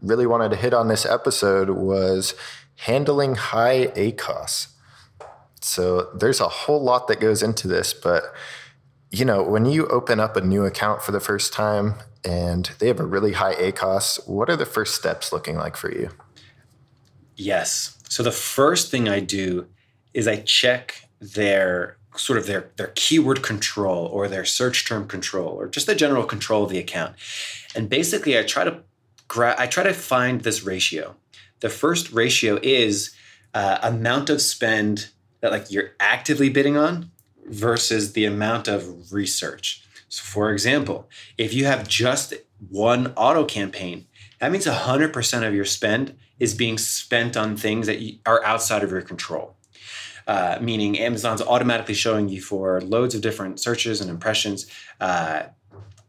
[0.00, 2.34] really wanted to hit on this episode was
[2.76, 4.68] handling high ACOS.
[5.60, 8.24] So there's a whole lot that goes into this, but
[9.12, 12.88] you know, when you open up a new account for the first time and they
[12.88, 16.10] have a really high ACOS, what are the first steps looking like for you?
[17.36, 17.98] Yes.
[18.12, 19.68] So the first thing I do
[20.12, 25.48] is I check their sort of their their keyword control or their search term control
[25.48, 27.16] or just the general control of the account.
[27.74, 28.82] And basically I try to
[29.28, 31.16] gra- I try to find this ratio.
[31.60, 33.14] The first ratio is
[33.54, 35.08] uh, amount of spend
[35.40, 37.10] that like you're actively bidding on
[37.46, 39.86] versus the amount of research.
[40.10, 42.34] So for example, if you have just
[42.68, 44.04] one auto campaign,
[44.38, 48.90] that means 100% of your spend is being spent on things that are outside of
[48.90, 49.54] your control.
[50.26, 54.66] Uh, meaning Amazon's automatically showing you for loads of different searches and impressions
[55.00, 55.44] uh,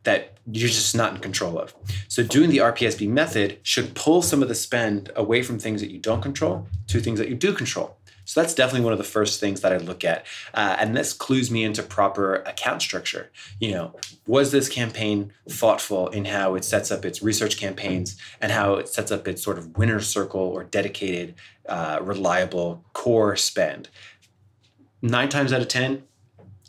[0.03, 1.75] that you're just not in control of.
[2.07, 5.91] So doing the RPSB method should pull some of the spend away from things that
[5.91, 7.95] you don't control to things that you do control.
[8.25, 10.25] So that's definitely one of the first things that I look at.
[10.53, 13.31] Uh, and this clues me into proper account structure.
[13.59, 18.51] You know, was this campaign thoughtful in how it sets up its research campaigns and
[18.51, 21.35] how it sets up its sort of winner circle or dedicated,
[21.67, 23.89] uh, reliable core spend?
[25.01, 26.03] Nine times out of 10,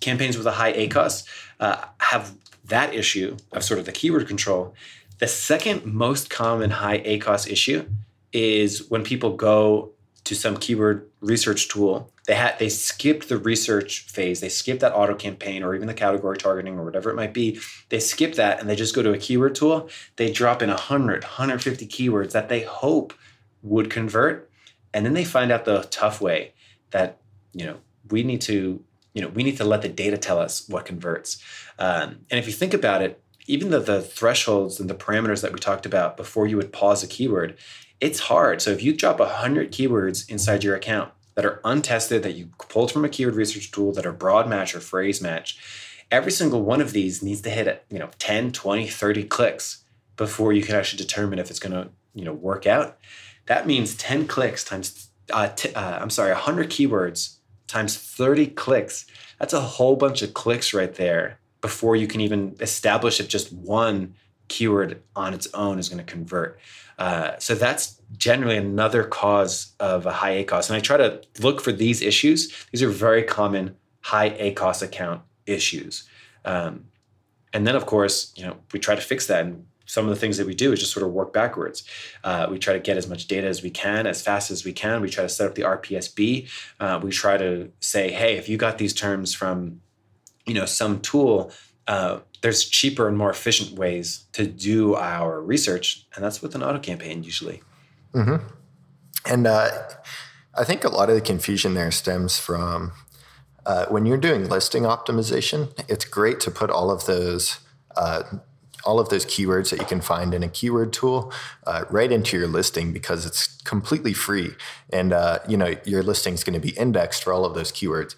[0.01, 1.27] campaigns with a high ACOS
[1.61, 4.75] uh, have that issue of sort of the keyword control.
[5.19, 7.89] The second most common high ACOS issue
[8.33, 9.94] is when people go
[10.25, 12.11] to some keyword research tool.
[12.27, 14.41] They had they skipped the research phase.
[14.41, 17.61] They skipped that auto campaign or even the category targeting or whatever it might be.
[17.91, 19.89] They skip that and they just go to a keyword tool.
[20.17, 23.13] They drop in 100, 150 keywords that they hope
[23.63, 24.51] would convert.
[24.95, 26.55] And then they find out the tough way
[26.91, 27.19] that,
[27.53, 27.77] you know,
[28.11, 28.83] we need to,
[29.13, 31.43] you know, we need to let the data tell us what converts.
[31.79, 35.53] Um, and if you think about it, even the, the thresholds and the parameters that
[35.53, 37.59] we talked about before you would pause a keyword,
[38.01, 38.61] it's hard.
[38.61, 42.93] So if you drop 100 keywords inside your account that are untested, that you pulled
[42.93, 45.59] from a keyword research tool, that are broad match or phrase match,
[46.11, 49.85] every single one of these needs to hit, you know, 10, 20, 30 clicks
[50.17, 52.99] before you can actually determine if it's going to, you know, work out.
[53.47, 59.07] That means 10 clicks times, uh, t- uh, I'm sorry, 100 keywords times 30 clicks.
[59.39, 63.53] That's a whole bunch of clicks right there before you can even establish if just
[63.53, 64.15] one
[64.49, 66.59] keyword on its own is going to convert.
[66.99, 70.69] Uh, so that's generally another cause of a high ACOS.
[70.69, 72.67] And I try to look for these issues.
[72.71, 76.09] These are very common high ACOS account issues.
[76.45, 76.87] Um,
[77.53, 79.45] and then, of course, you know, we try to fix that.
[79.45, 81.85] And some of the things that we do is just sort of work backwards.
[82.23, 84.73] Uh, we try to get as much data as we can, as fast as we
[84.73, 85.01] can.
[85.01, 86.49] We try to set up the RPSB.
[86.81, 89.81] Uh, we try to say, hey, if you got these terms from
[90.47, 91.51] you know some tool
[91.87, 96.63] uh, there's cheaper and more efficient ways to do our research and that's with an
[96.63, 97.63] auto campaign usually.
[98.13, 98.47] Mm-hmm.
[99.27, 99.71] and uh,
[100.55, 102.93] i think a lot of the confusion there stems from
[103.67, 107.59] uh, when you're doing listing optimization it's great to put all of those
[107.97, 108.23] uh,
[108.85, 111.33] all of those keywords that you can find in a keyword tool
[111.67, 114.51] uh, right into your listing because it's completely free.
[114.91, 117.73] And uh, you know your listing is going to be indexed for all of those
[117.73, 118.15] keywords.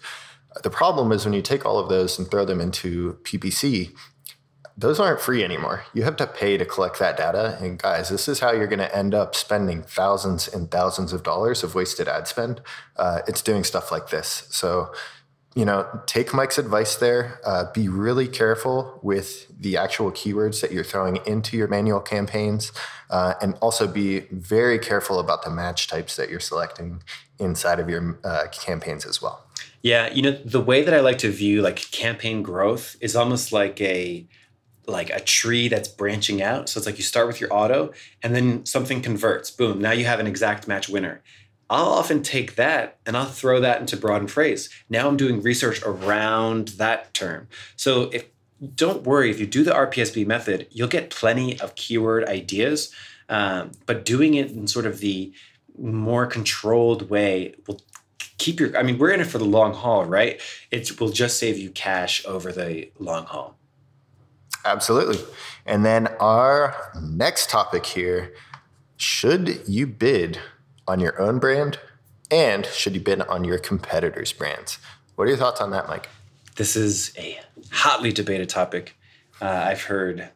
[0.63, 3.95] The problem is when you take all of those and throw them into PPC,
[4.77, 5.83] those aren't free anymore.
[5.93, 7.57] You have to pay to collect that data.
[7.59, 11.23] And guys, this is how you're going to end up spending thousands and thousands of
[11.23, 12.61] dollars of wasted ad spend.
[12.95, 14.47] Uh, it's doing stuff like this.
[14.51, 14.93] So,
[15.55, 17.39] you know, take Mike's advice there.
[17.43, 22.71] Uh, be really careful with the actual keywords that you're throwing into your manual campaigns.
[23.09, 27.01] Uh, and also be very careful about the match types that you're selecting
[27.39, 29.43] inside of your uh, campaigns as well.
[29.81, 33.51] Yeah, you know, the way that I like to view like campaign growth is almost
[33.51, 34.27] like a
[34.87, 36.69] like a tree that's branching out.
[36.69, 37.91] So it's like you start with your auto
[38.23, 39.51] and then something converts.
[39.51, 41.21] Boom, now you have an exact match winner.
[41.69, 44.69] I'll often take that and I'll throw that into broad and phrase.
[44.89, 47.49] Now I'm doing research around that term.
[47.75, 48.25] So if
[48.73, 52.91] don't worry, if you do the RPSB method, you'll get plenty of keyword ideas.
[53.29, 55.33] Um, but doing it in sort of the
[55.77, 57.79] more controlled way will
[58.37, 61.37] keep your i mean we're in it for the long haul right it will just
[61.37, 63.56] save you cash over the long haul
[64.67, 65.19] absolutely
[65.65, 68.33] and then our next topic here
[68.97, 70.39] should you bid
[70.87, 71.79] on your own brand
[72.29, 74.77] and should you bid on your competitors brands
[75.15, 76.09] what are your thoughts on that mike
[76.55, 77.39] this is a
[77.71, 78.95] hotly debated topic
[79.41, 80.29] uh, i've heard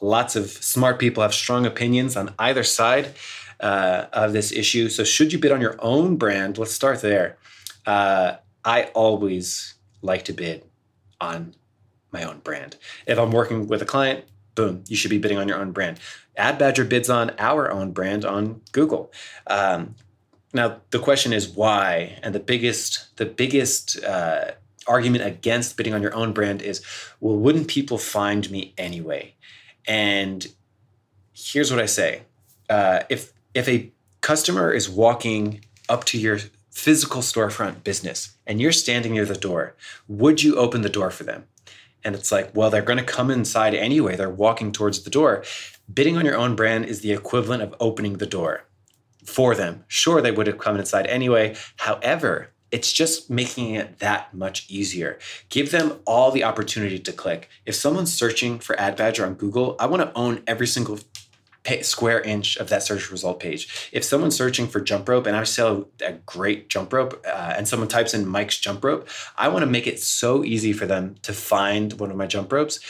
[0.00, 3.14] lots of smart people have strong opinions on either side
[3.60, 4.88] uh, of this issue.
[4.88, 6.58] So, should you bid on your own brand?
[6.58, 7.38] Let's start there.
[7.86, 10.64] Uh, I always like to bid
[11.20, 11.54] on
[12.12, 12.76] my own brand.
[13.06, 16.00] If I'm working with a client, boom, you should be bidding on your own brand.
[16.36, 19.12] Ad Badger bids on our own brand on Google.
[19.46, 19.94] Um,
[20.52, 24.52] now the question is why, and the biggest the biggest uh,
[24.86, 26.82] argument against bidding on your own brand is,
[27.20, 29.34] well, wouldn't people find me anyway?
[29.86, 30.46] And
[31.34, 32.22] here's what I say:
[32.70, 36.38] uh, if if a customer is walking up to your
[36.70, 39.74] physical storefront business and you're standing near the door,
[40.06, 41.44] would you open the door for them?
[42.04, 44.16] And it's like, well, they're going to come inside anyway.
[44.16, 45.44] They're walking towards the door.
[45.92, 48.64] Bidding on your own brand is the equivalent of opening the door
[49.24, 49.84] for them.
[49.88, 51.56] Sure, they would have come inside anyway.
[51.76, 55.18] However, it's just making it that much easier.
[55.48, 57.48] Give them all the opportunity to click.
[57.64, 60.98] If someone's searching for Ad Badger on Google, I want to own every single
[61.82, 63.90] square inch of that search result page.
[63.92, 67.68] If someone's searching for jump rope and I sell a great jump rope uh, and
[67.68, 71.16] someone types in Mike's jump rope, I want to make it so easy for them
[71.22, 72.80] to find one of my jump ropes.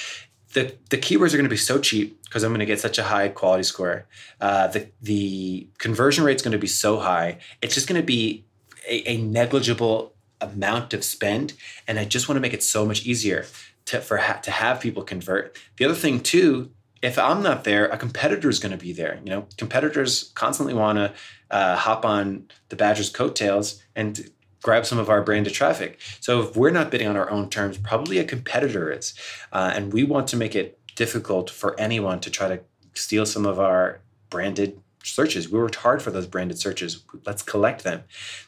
[0.55, 2.99] The, the keywords are going to be so cheap because I'm going to get such
[2.99, 4.07] a high quality score.
[4.41, 7.39] Uh, the, the conversion rate is going to be so high.
[7.61, 8.45] It's just going to be
[8.89, 11.53] a, a negligible amount of spend.
[11.87, 13.47] And I just want to make it so much easier
[13.87, 15.57] to, for ha- to have people convert.
[15.77, 16.71] The other thing too
[17.03, 19.21] if I'm not there, a competitor is going to be there.
[19.25, 21.13] You know, competitors constantly want to
[21.51, 24.31] uh, hop on the Badgers' coattails, and
[24.63, 26.01] grab some of our branded traffic.
[26.21, 29.15] So if we're not bidding on our own terms, probably a competitor is.
[29.53, 32.61] Uh, and we want to make it difficult for anyone to try to
[32.95, 35.49] steal some of our branded searches.
[35.49, 37.05] We worked hard for those branded searches.
[37.25, 38.03] Let's collect them.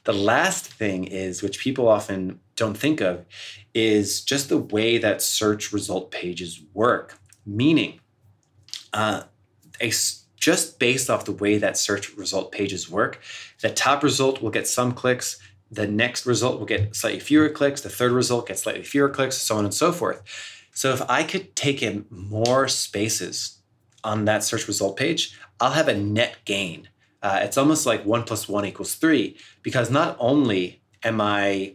[0.05, 3.25] The last thing is, which people often don't think of,
[3.73, 7.19] is just the way that search result pages work.
[7.47, 8.00] Meaning,
[8.93, 9.23] uh,
[10.37, 13.21] just based off the way that search result pages work,
[13.61, 15.39] the top result will get some clicks,
[15.71, 19.37] the next result will get slightly fewer clicks, the third result gets slightly fewer clicks,
[19.37, 20.23] so on and so forth.
[20.73, 23.59] So if I could take in more spaces
[24.03, 26.89] on that search result page, I'll have a net gain.
[27.23, 31.75] Uh, it's almost like one plus one equals three because not only am I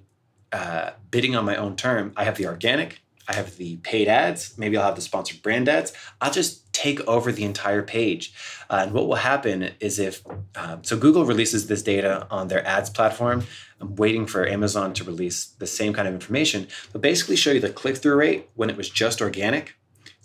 [0.52, 4.58] uh, bidding on my own term, I have the organic, I have the paid ads,
[4.58, 5.94] maybe I'll have the sponsored brand ads.
[6.20, 8.34] I'll just take over the entire page.
[8.70, 10.22] Uh, and what will happen is if,
[10.56, 13.46] um, so Google releases this data on their ads platform.
[13.80, 17.62] I'm waiting for Amazon to release the same kind of information, but basically show you
[17.62, 19.76] the click through rate when it was just organic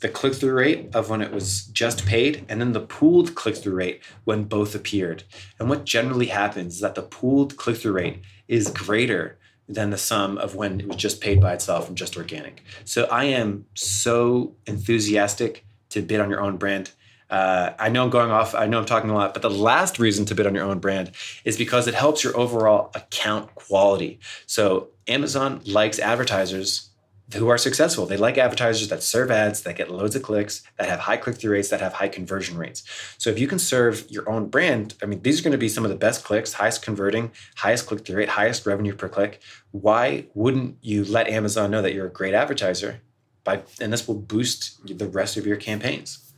[0.00, 3.56] the click through rate of when it was just paid, and then the pooled click
[3.56, 5.24] through rate when both appeared.
[5.58, 9.38] And what generally happens is that the pooled click through rate is greater
[9.68, 12.62] than the sum of when it was just paid by itself and just organic.
[12.84, 16.90] So I am so enthusiastic to bid on your own brand.
[17.28, 20.00] Uh, I know I'm going off, I know I'm talking a lot, but the last
[20.00, 21.12] reason to bid on your own brand
[21.44, 24.18] is because it helps your overall account quality.
[24.46, 26.90] So Amazon likes advertisers
[27.34, 28.06] who are successful.
[28.06, 31.36] They like advertisers that serve ads, that get loads of clicks, that have high click
[31.36, 32.82] through rates, that have high conversion rates.
[33.18, 35.68] So if you can serve your own brand, I mean, these are going to be
[35.68, 39.40] some of the best clicks, highest converting, highest click through rate, highest revenue per click.
[39.70, 43.00] Why wouldn't you let Amazon know that you're a great advertiser?
[43.44, 46.32] By and this will boost the rest of your campaigns.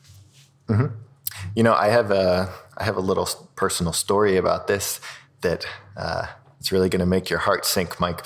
[0.68, 0.94] Mm-hmm.
[1.54, 3.26] You know, I have a I have a little
[3.56, 5.00] personal story about this
[5.40, 6.26] that uh,
[6.58, 8.24] it's really going to make your heart sink, Mike.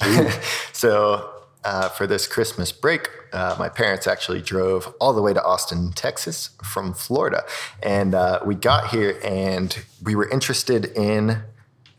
[0.72, 1.30] so
[1.64, 5.92] uh, for this Christmas break, uh, my parents actually drove all the way to Austin,
[5.92, 7.44] Texas from Florida.
[7.82, 11.42] And uh, we got here and we were interested in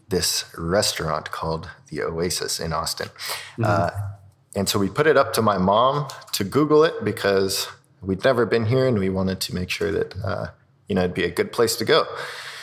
[0.08, 3.10] this restaurant called the Oasis in Austin.
[3.58, 4.16] Mm-hmm.
[4.56, 7.68] And so we put it up to my mom to Google it because
[8.02, 10.48] we'd never been here and we wanted to make sure that, uh,
[10.88, 12.06] you know, it'd be a good place to go.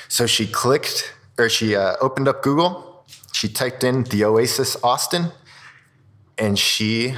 [0.09, 3.05] So she clicked or she uh, opened up Google.
[3.32, 5.32] She typed in the Oasis Austin
[6.39, 7.14] and she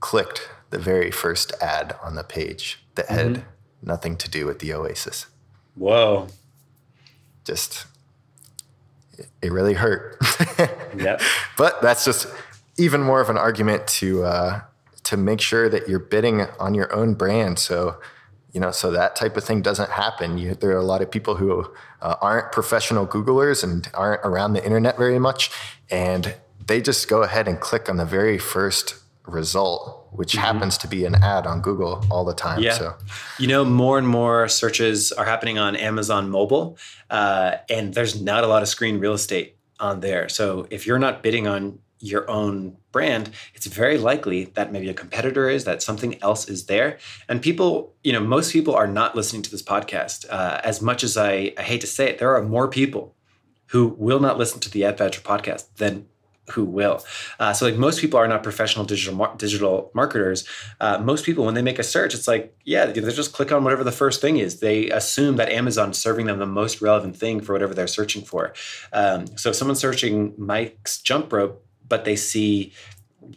[0.00, 3.34] clicked the very first ad on the page that mm-hmm.
[3.34, 3.44] had
[3.82, 5.26] nothing to do with the Oasis.
[5.74, 6.28] Whoa.
[7.44, 7.86] Just,
[9.40, 10.18] it really hurt.
[10.96, 11.20] yep.
[11.56, 12.26] But that's just
[12.78, 14.60] even more of an argument to, uh,
[15.04, 17.58] to make sure that you're bidding on your own brand.
[17.58, 18.00] So,
[18.52, 20.38] you know, so that type of thing doesn't happen.
[20.38, 21.66] You, there are a lot of people who
[22.00, 25.50] uh, aren't professional Googlers and aren't around the internet very much.
[25.90, 26.34] And
[26.66, 28.94] they just go ahead and click on the very first
[29.26, 30.40] result, which mm-hmm.
[30.40, 32.60] happens to be an ad on Google all the time.
[32.60, 32.72] Yeah.
[32.72, 32.94] So,
[33.38, 36.78] you know, more and more searches are happening on Amazon mobile,
[37.10, 40.28] uh, and there's not a lot of screen real estate on there.
[40.28, 44.94] So if you're not bidding on your own brand, it's very likely that maybe a
[44.94, 46.98] competitor is, that something else is there.
[47.28, 50.26] And people, you know, most people are not listening to this podcast.
[50.30, 53.14] Uh, as much as I, I hate to say it, there are more people
[53.66, 56.06] who will not listen to the Ad Badger podcast than
[56.52, 57.04] who will.
[57.38, 60.46] Uh, so like most people are not professional digital mar- digital marketers.
[60.80, 63.64] Uh, most people when they make a search, it's like yeah, they just click on
[63.64, 64.60] whatever the first thing is.
[64.60, 68.52] They assume that Amazon's serving them the most relevant thing for whatever they're searching for.
[68.92, 72.72] Um, so if someone's searching Mike's jump rope, but they see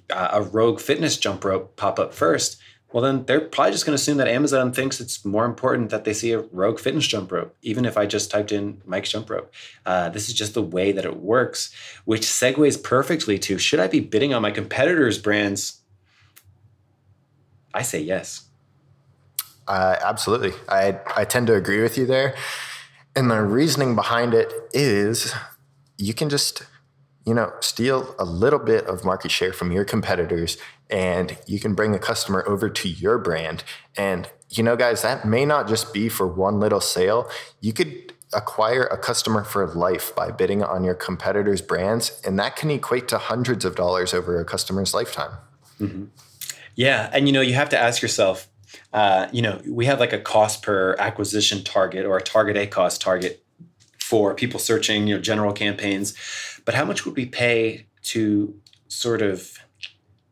[0.09, 3.95] uh, a Rogue Fitness jump rope pop up first, well, then they're probably just going
[3.95, 7.31] to assume that Amazon thinks it's more important that they see a Rogue Fitness jump
[7.31, 9.53] rope, even if I just typed in Mike's jump rope.
[9.85, 11.73] Uh, this is just the way that it works,
[12.03, 15.81] which segues perfectly to should I be bidding on my competitors' brands?
[17.73, 18.47] I say yes.
[19.67, 20.51] Uh, absolutely.
[20.67, 22.35] I, I tend to agree with you there.
[23.15, 25.33] And the reasoning behind it is
[25.97, 26.63] you can just
[27.25, 30.57] you know, steal a little bit of market share from your competitors
[30.89, 33.63] and you can bring a customer over to your brand.
[33.95, 37.29] And, you know, guys, that may not just be for one little sale.
[37.61, 42.55] You could acquire a customer for life by bidding on your competitors' brands, and that
[42.55, 45.31] can equate to hundreds of dollars over a customer's lifetime.
[45.79, 46.05] Mm-hmm.
[46.75, 47.09] Yeah.
[47.13, 48.47] And, you know, you have to ask yourself,
[48.93, 52.99] uh, you know, we have like a cost per acquisition target or a target ACOS
[52.99, 53.43] target
[53.99, 56.13] for people searching, you know, general campaigns.
[56.65, 58.55] But how much would we pay to
[58.87, 59.57] sort of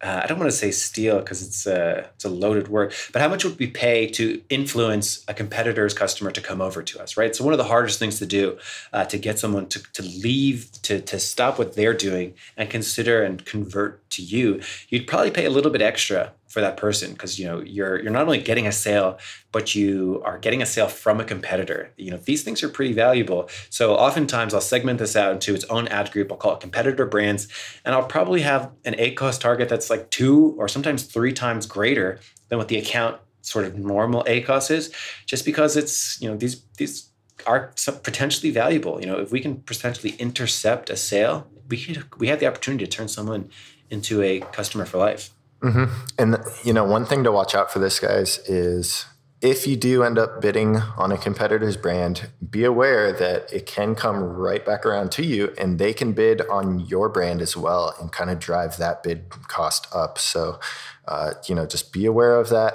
[0.01, 3.21] uh, I don't want to say steal because it's a, it's a loaded word, but
[3.21, 7.17] how much would we pay to influence a competitor's customer to come over to us,
[7.17, 7.35] right?
[7.35, 8.57] So one of the hardest things to do
[8.93, 13.23] uh, to get someone to, to leave, to, to stop what they're doing and consider
[13.23, 17.39] and convert to you, you'd probably pay a little bit extra for that person because
[17.39, 19.17] you know you're you're not only getting a sale
[19.51, 21.91] but you are getting a sale from a competitor.
[21.95, 23.49] You know these things are pretty valuable.
[23.69, 26.31] So oftentimes i'll segment this out into its own ad group.
[26.31, 27.47] I'll call it competitor brands
[27.85, 32.19] and i'll probably have an acos target that's like two or sometimes three times greater
[32.49, 34.91] than what the account sort of normal acos is
[35.27, 37.09] just because it's you know these these
[37.45, 37.71] are
[38.03, 38.99] potentially valuable.
[38.99, 42.83] You know if we can potentially intercept a sale we could, we have the opportunity
[42.85, 43.49] to turn someone
[43.91, 45.29] into a customer for life
[45.61, 45.93] Mm-hmm.
[46.17, 49.05] And you know, one thing to watch out for this, guys, is
[49.41, 53.95] if you do end up bidding on a competitor's brand, be aware that it can
[53.95, 57.93] come right back around to you, and they can bid on your brand as well,
[57.99, 60.17] and kind of drive that bid cost up.
[60.17, 60.59] So,
[61.07, 62.73] uh, you know, just be aware of that.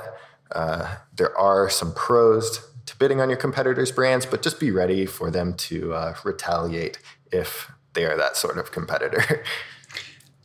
[0.52, 5.06] Uh, there are some pros to bidding on your competitors' brands, but just be ready
[5.06, 6.98] for them to uh, retaliate
[7.32, 9.44] if they are that sort of competitor.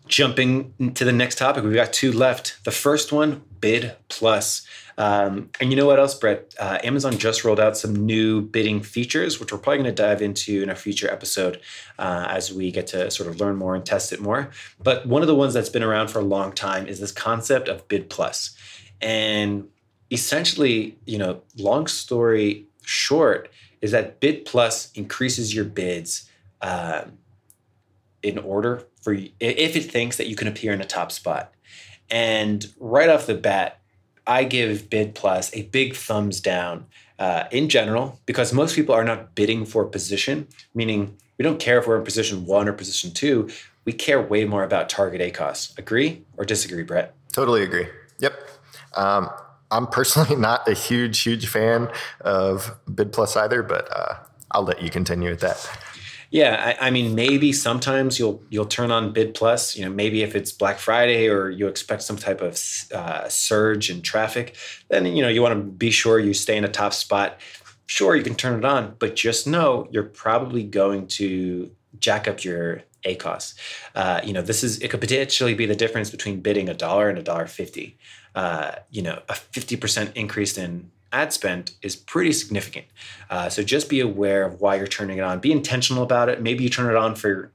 [0.09, 2.63] jumping to the next topic, we've got two left.
[2.65, 4.67] The first one, Bid Plus.
[4.97, 6.53] Um, and you know what else, Brett?
[6.59, 10.21] Uh, Amazon just rolled out some new bidding features, which we're probably going to dive
[10.21, 11.61] into in a future episode
[11.97, 14.49] uh, as we get to sort of learn more and test it more.
[14.83, 17.69] But one of the ones that's been around for a long time is this concept
[17.69, 18.57] of Bid Plus.
[18.99, 19.69] And
[20.11, 23.49] essentially, you know, long story short,
[23.81, 26.29] is that Bid Plus increases your bids
[26.61, 27.19] um,
[28.21, 31.53] in order for if it thinks that you can appear in a top spot.
[32.09, 33.79] And right off the bat,
[34.25, 36.85] I give Bid Plus a big thumbs down
[37.17, 41.79] uh, in general because most people are not bidding for position, meaning we don't care
[41.79, 43.49] if we're in position one or position two.
[43.85, 45.77] We care way more about target ACOS.
[45.77, 47.15] Agree or disagree, Brett?
[47.31, 47.87] Totally agree.
[48.19, 48.33] Yep.
[48.95, 49.29] Um,
[49.71, 51.91] I'm personally not a huge, huge fan
[52.21, 54.15] of Bid Plus either, but uh,
[54.51, 55.69] I'll let you continue with that.
[56.31, 59.75] Yeah, I, I, mean, maybe sometimes you'll you'll turn on Bid Plus.
[59.75, 62.59] You know, maybe if it's Black Friday or you expect some type of
[62.93, 64.55] uh, surge in traffic,
[64.89, 67.39] then you know you want to be sure you stay in a top spot.
[67.87, 72.43] Sure, you can turn it on, but just know you're probably going to jack up
[72.43, 73.55] your ACOS.
[73.95, 77.09] Uh, you know, this is it could potentially be the difference between bidding a dollar
[77.09, 77.97] and a dollar fifty.
[78.35, 82.85] Uh, you know, a fifty percent increase in ad spend is pretty significant.
[83.29, 85.39] Uh, so just be aware of why you're turning it on.
[85.39, 86.41] Be intentional about it.
[86.41, 87.51] Maybe you turn it on for,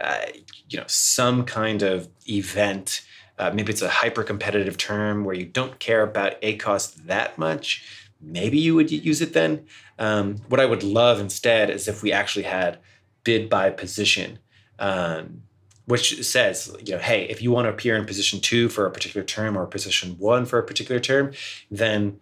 [0.00, 0.26] uh,
[0.68, 3.02] you know, some kind of event.
[3.38, 7.84] Uh, maybe it's a hyper competitive term where you don't care about ACOS that much.
[8.20, 9.66] Maybe you would use it then.
[9.98, 12.78] Um, what I would love instead is if we actually had
[13.24, 14.38] bid by position.
[14.78, 15.42] Um,
[15.90, 18.90] which says, you know, hey, if you want to appear in position two for a
[18.92, 21.32] particular term or position one for a particular term,
[21.68, 22.20] then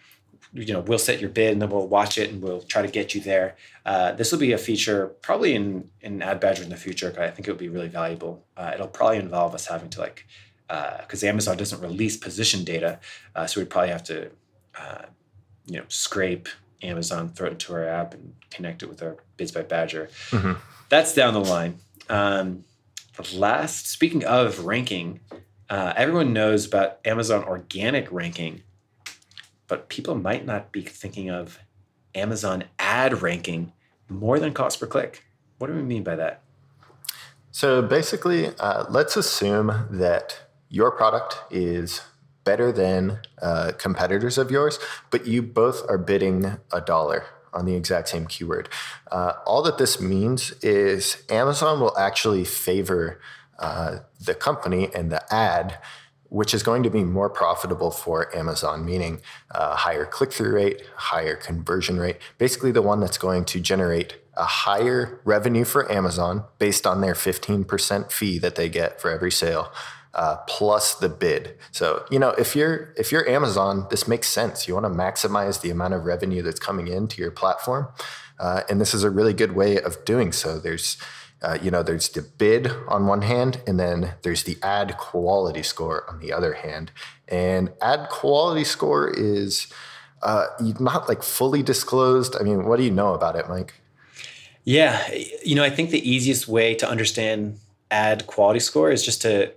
[0.53, 2.89] you know we'll set your bid and then we'll watch it and we'll try to
[2.89, 3.57] get you there.
[3.85, 7.31] Uh, this will be a feature probably in in ad badger in the future i
[7.31, 8.45] think it would be really valuable.
[8.57, 10.27] Uh, it'll probably involve us having to like
[11.01, 12.99] because uh, amazon doesn't release position data
[13.35, 14.31] uh, so we'd probably have to
[14.79, 15.03] uh,
[15.67, 16.49] you know scrape
[16.83, 20.09] amazon throw it into our app and connect it with our bids by badger.
[20.31, 20.53] Mm-hmm.
[20.89, 21.79] that's down the line.
[22.09, 22.65] Um,
[23.17, 25.21] the last speaking of ranking
[25.71, 28.63] uh, everyone knows about amazon organic ranking
[29.69, 31.61] but people might not be thinking of
[32.15, 33.73] Amazon ad ranking
[34.09, 35.25] more than cost per click.
[35.59, 36.43] What do we mean by that?
[37.51, 42.03] So basically, uh, let's assume that your product is
[42.45, 44.79] better than uh, competitors of yours,
[45.11, 48.69] but you both are bidding a dollar on the exact same keyword.
[49.11, 53.21] Uh, all that this means is Amazon will actually favor
[53.59, 55.79] uh, the company and the ad
[56.29, 59.21] which is going to be more profitable for Amazon, meaning
[59.51, 64.17] a higher click through rate, higher conversion rate, basically the one that's going to generate
[64.37, 69.33] a higher revenue for Amazon based on their 15% fee that they get for every
[69.33, 69.73] sale.
[70.15, 71.55] Uh, plus the bid.
[71.71, 74.67] So you know if you're if you're Amazon, this makes sense.
[74.67, 77.89] You want to maximize the amount of revenue that's coming into your platform,
[78.41, 80.59] uh, and this is a really good way of doing so.
[80.59, 80.97] There's
[81.43, 85.63] uh, you know, there's the bid on one hand, and then there's the ad quality
[85.63, 86.91] score on the other hand.
[87.29, 89.73] And ad quality score is
[90.23, 90.47] uh,
[90.81, 92.35] not like fully disclosed.
[92.39, 93.75] I mean, what do you know about it, Mike?
[94.65, 95.01] Yeah,
[95.45, 97.59] you know, I think the easiest way to understand
[97.91, 99.53] ad quality score is just to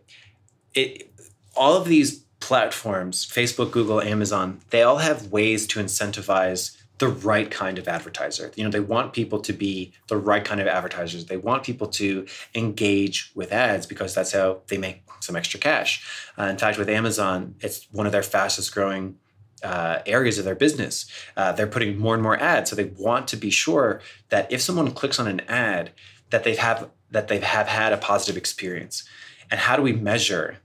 [0.73, 1.07] it.
[1.55, 7.49] All of these platforms, Facebook, Google, Amazon, they all have ways to incentivize the right
[7.49, 8.51] kind of advertiser.
[8.55, 11.25] You know, they want people to be the right kind of advertisers.
[11.25, 16.05] They want people to engage with ads because that's how they make some extra cash.
[16.37, 19.17] Uh, in fact, with Amazon, it's one of their fastest growing
[19.63, 21.07] uh, areas of their business.
[21.35, 23.99] Uh, they're putting more and more ads, so they want to be sure
[24.29, 25.91] that if someone clicks on an ad,
[26.29, 29.03] that they've have that they have had a positive experience.
[29.49, 30.59] And how do we measure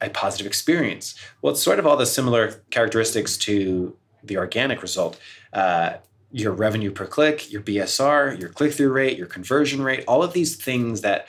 [0.00, 1.14] a positive experience?
[1.40, 5.18] Well, it's sort of all the similar characteristics to the organic result.
[5.56, 5.96] Uh,
[6.30, 10.34] your revenue per click, your BSR, your click through rate, your conversion rate, all of
[10.34, 11.28] these things that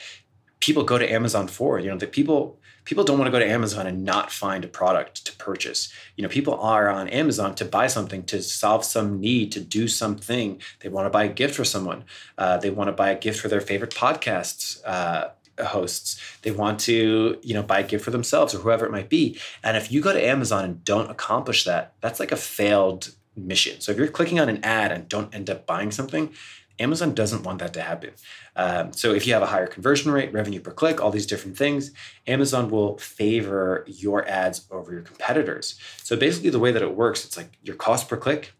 [0.60, 1.78] people go to Amazon for.
[1.78, 4.68] You know, that people people don't want to go to Amazon and not find a
[4.68, 5.92] product to purchase.
[6.16, 9.88] You know, people are on Amazon to buy something, to solve some need, to do
[9.88, 10.60] something.
[10.80, 12.04] They want to buy a gift for someone.
[12.36, 14.80] Uh, they want to buy a gift for their favorite podcasts.
[14.84, 18.92] Uh, hosts they want to you know buy a gift for themselves or whoever it
[18.92, 22.36] might be and if you go to amazon and don't accomplish that that's like a
[22.36, 23.10] failed
[23.46, 26.32] mission so if you're clicking on an ad and don't end up buying something
[26.80, 28.10] Amazon doesn't want that to happen.
[28.54, 31.56] Um, so if you have a higher conversion rate, revenue per click, all these different
[31.56, 31.92] things,
[32.26, 35.78] Amazon will favor your ads over your competitors.
[36.02, 38.52] So basically, the way that it works, it's like your cost per click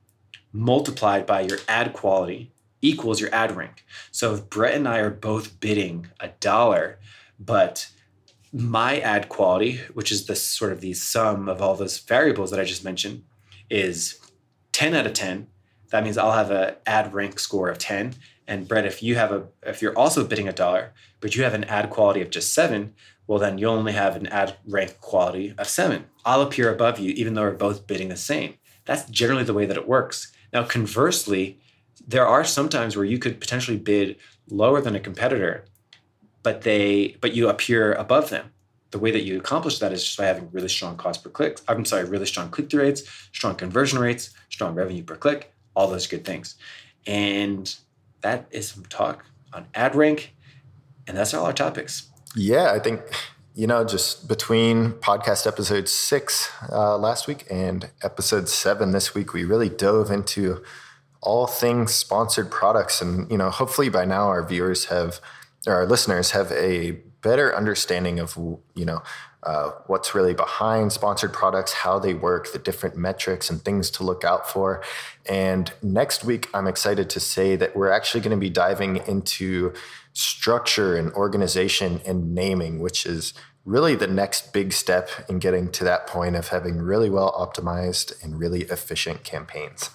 [0.53, 3.85] multiplied by your ad quality equals your ad rank.
[4.11, 6.99] So if Brett and I are both bidding a dollar,
[7.39, 7.89] but
[8.53, 12.61] my ad quality, which is the sort of the sum of all those variables that
[12.61, 13.25] I just mentioned,
[13.69, 14.19] is
[14.79, 15.49] 10 out of 10
[15.91, 18.15] that means I'll have an ad rank score of 10.
[18.47, 21.55] And Brett, if you have a if you're also bidding a dollar, but you have
[21.55, 22.95] an ad quality of just seven,
[23.27, 26.07] well then you'll only have an ad rank quality of seven.
[26.25, 28.55] I'll appear above you, even though we're both bidding the same.
[28.85, 30.33] That's generally the way that it works.
[30.53, 31.59] Now, conversely,
[32.07, 34.17] there are some times where you could potentially bid
[34.49, 35.65] lower than a competitor,
[36.43, 38.53] but they but you appear above them.
[38.91, 41.61] The way that you accomplish that is just by having really strong cost per click.
[41.69, 45.89] I'm sorry, really strong click through rates, strong conversion rates, strong revenue per click, all
[45.89, 46.55] those good things.
[47.07, 47.75] And
[48.23, 50.35] that is some talk on ad rank.
[51.07, 52.09] And that's all our topics.
[52.35, 53.03] Yeah, I think,
[53.55, 59.33] you know, just between podcast episode six uh, last week and episode seven this week,
[59.35, 60.63] we really dove into
[61.21, 63.03] all things sponsored products.
[63.03, 65.21] And, you know, hopefully by now our viewers have,
[65.67, 68.39] or our listeners have a better understanding of,
[68.75, 69.03] you know,
[69.43, 74.03] uh, what's really behind sponsored products, how they work, the different metrics and things to
[74.03, 74.83] look out for.
[75.29, 79.75] And next week, I'm excited to say that we're actually going to be diving into
[80.15, 83.35] structure and organization and naming, which is
[83.67, 88.25] really the next big step in getting to that point of having really well optimized
[88.25, 89.91] and really efficient campaigns.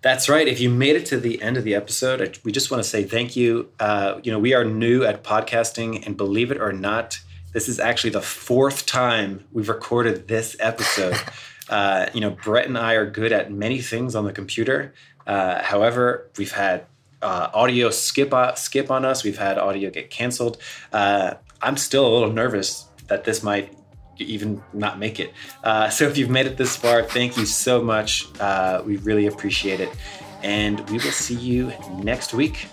[0.00, 0.46] That's right.
[0.46, 3.02] If you made it to the end of the episode, we just want to say
[3.02, 3.68] thank you.
[3.80, 7.18] Uh, you know, we are new at podcasting, and believe it or not,
[7.52, 11.16] this is actually the fourth time we've recorded this episode.
[11.68, 14.94] uh, you know, Brett and I are good at many things on the computer.
[15.26, 16.86] Uh, however, we've had
[17.20, 19.24] uh, audio skip uh, skip on us.
[19.24, 20.58] We've had audio get canceled.
[20.92, 23.74] Uh, I'm still a little nervous that this might
[24.20, 25.32] even not make it.
[25.62, 28.26] Uh, so if you've made it this far, thank you so much.
[28.84, 29.90] we really appreciate it.
[30.42, 32.68] And we will see you next week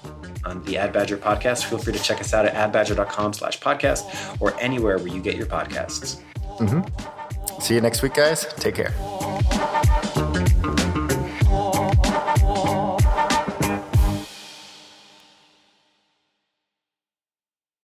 [0.46, 1.66] on the Ad Badger podcast.
[1.66, 5.36] Feel free to check us out at adbadger.com slash podcast or anywhere where you get
[5.36, 6.22] your podcasts.
[6.60, 7.60] Mm-hmm.
[7.60, 8.46] See you next week, guys.
[8.58, 10.02] Take care.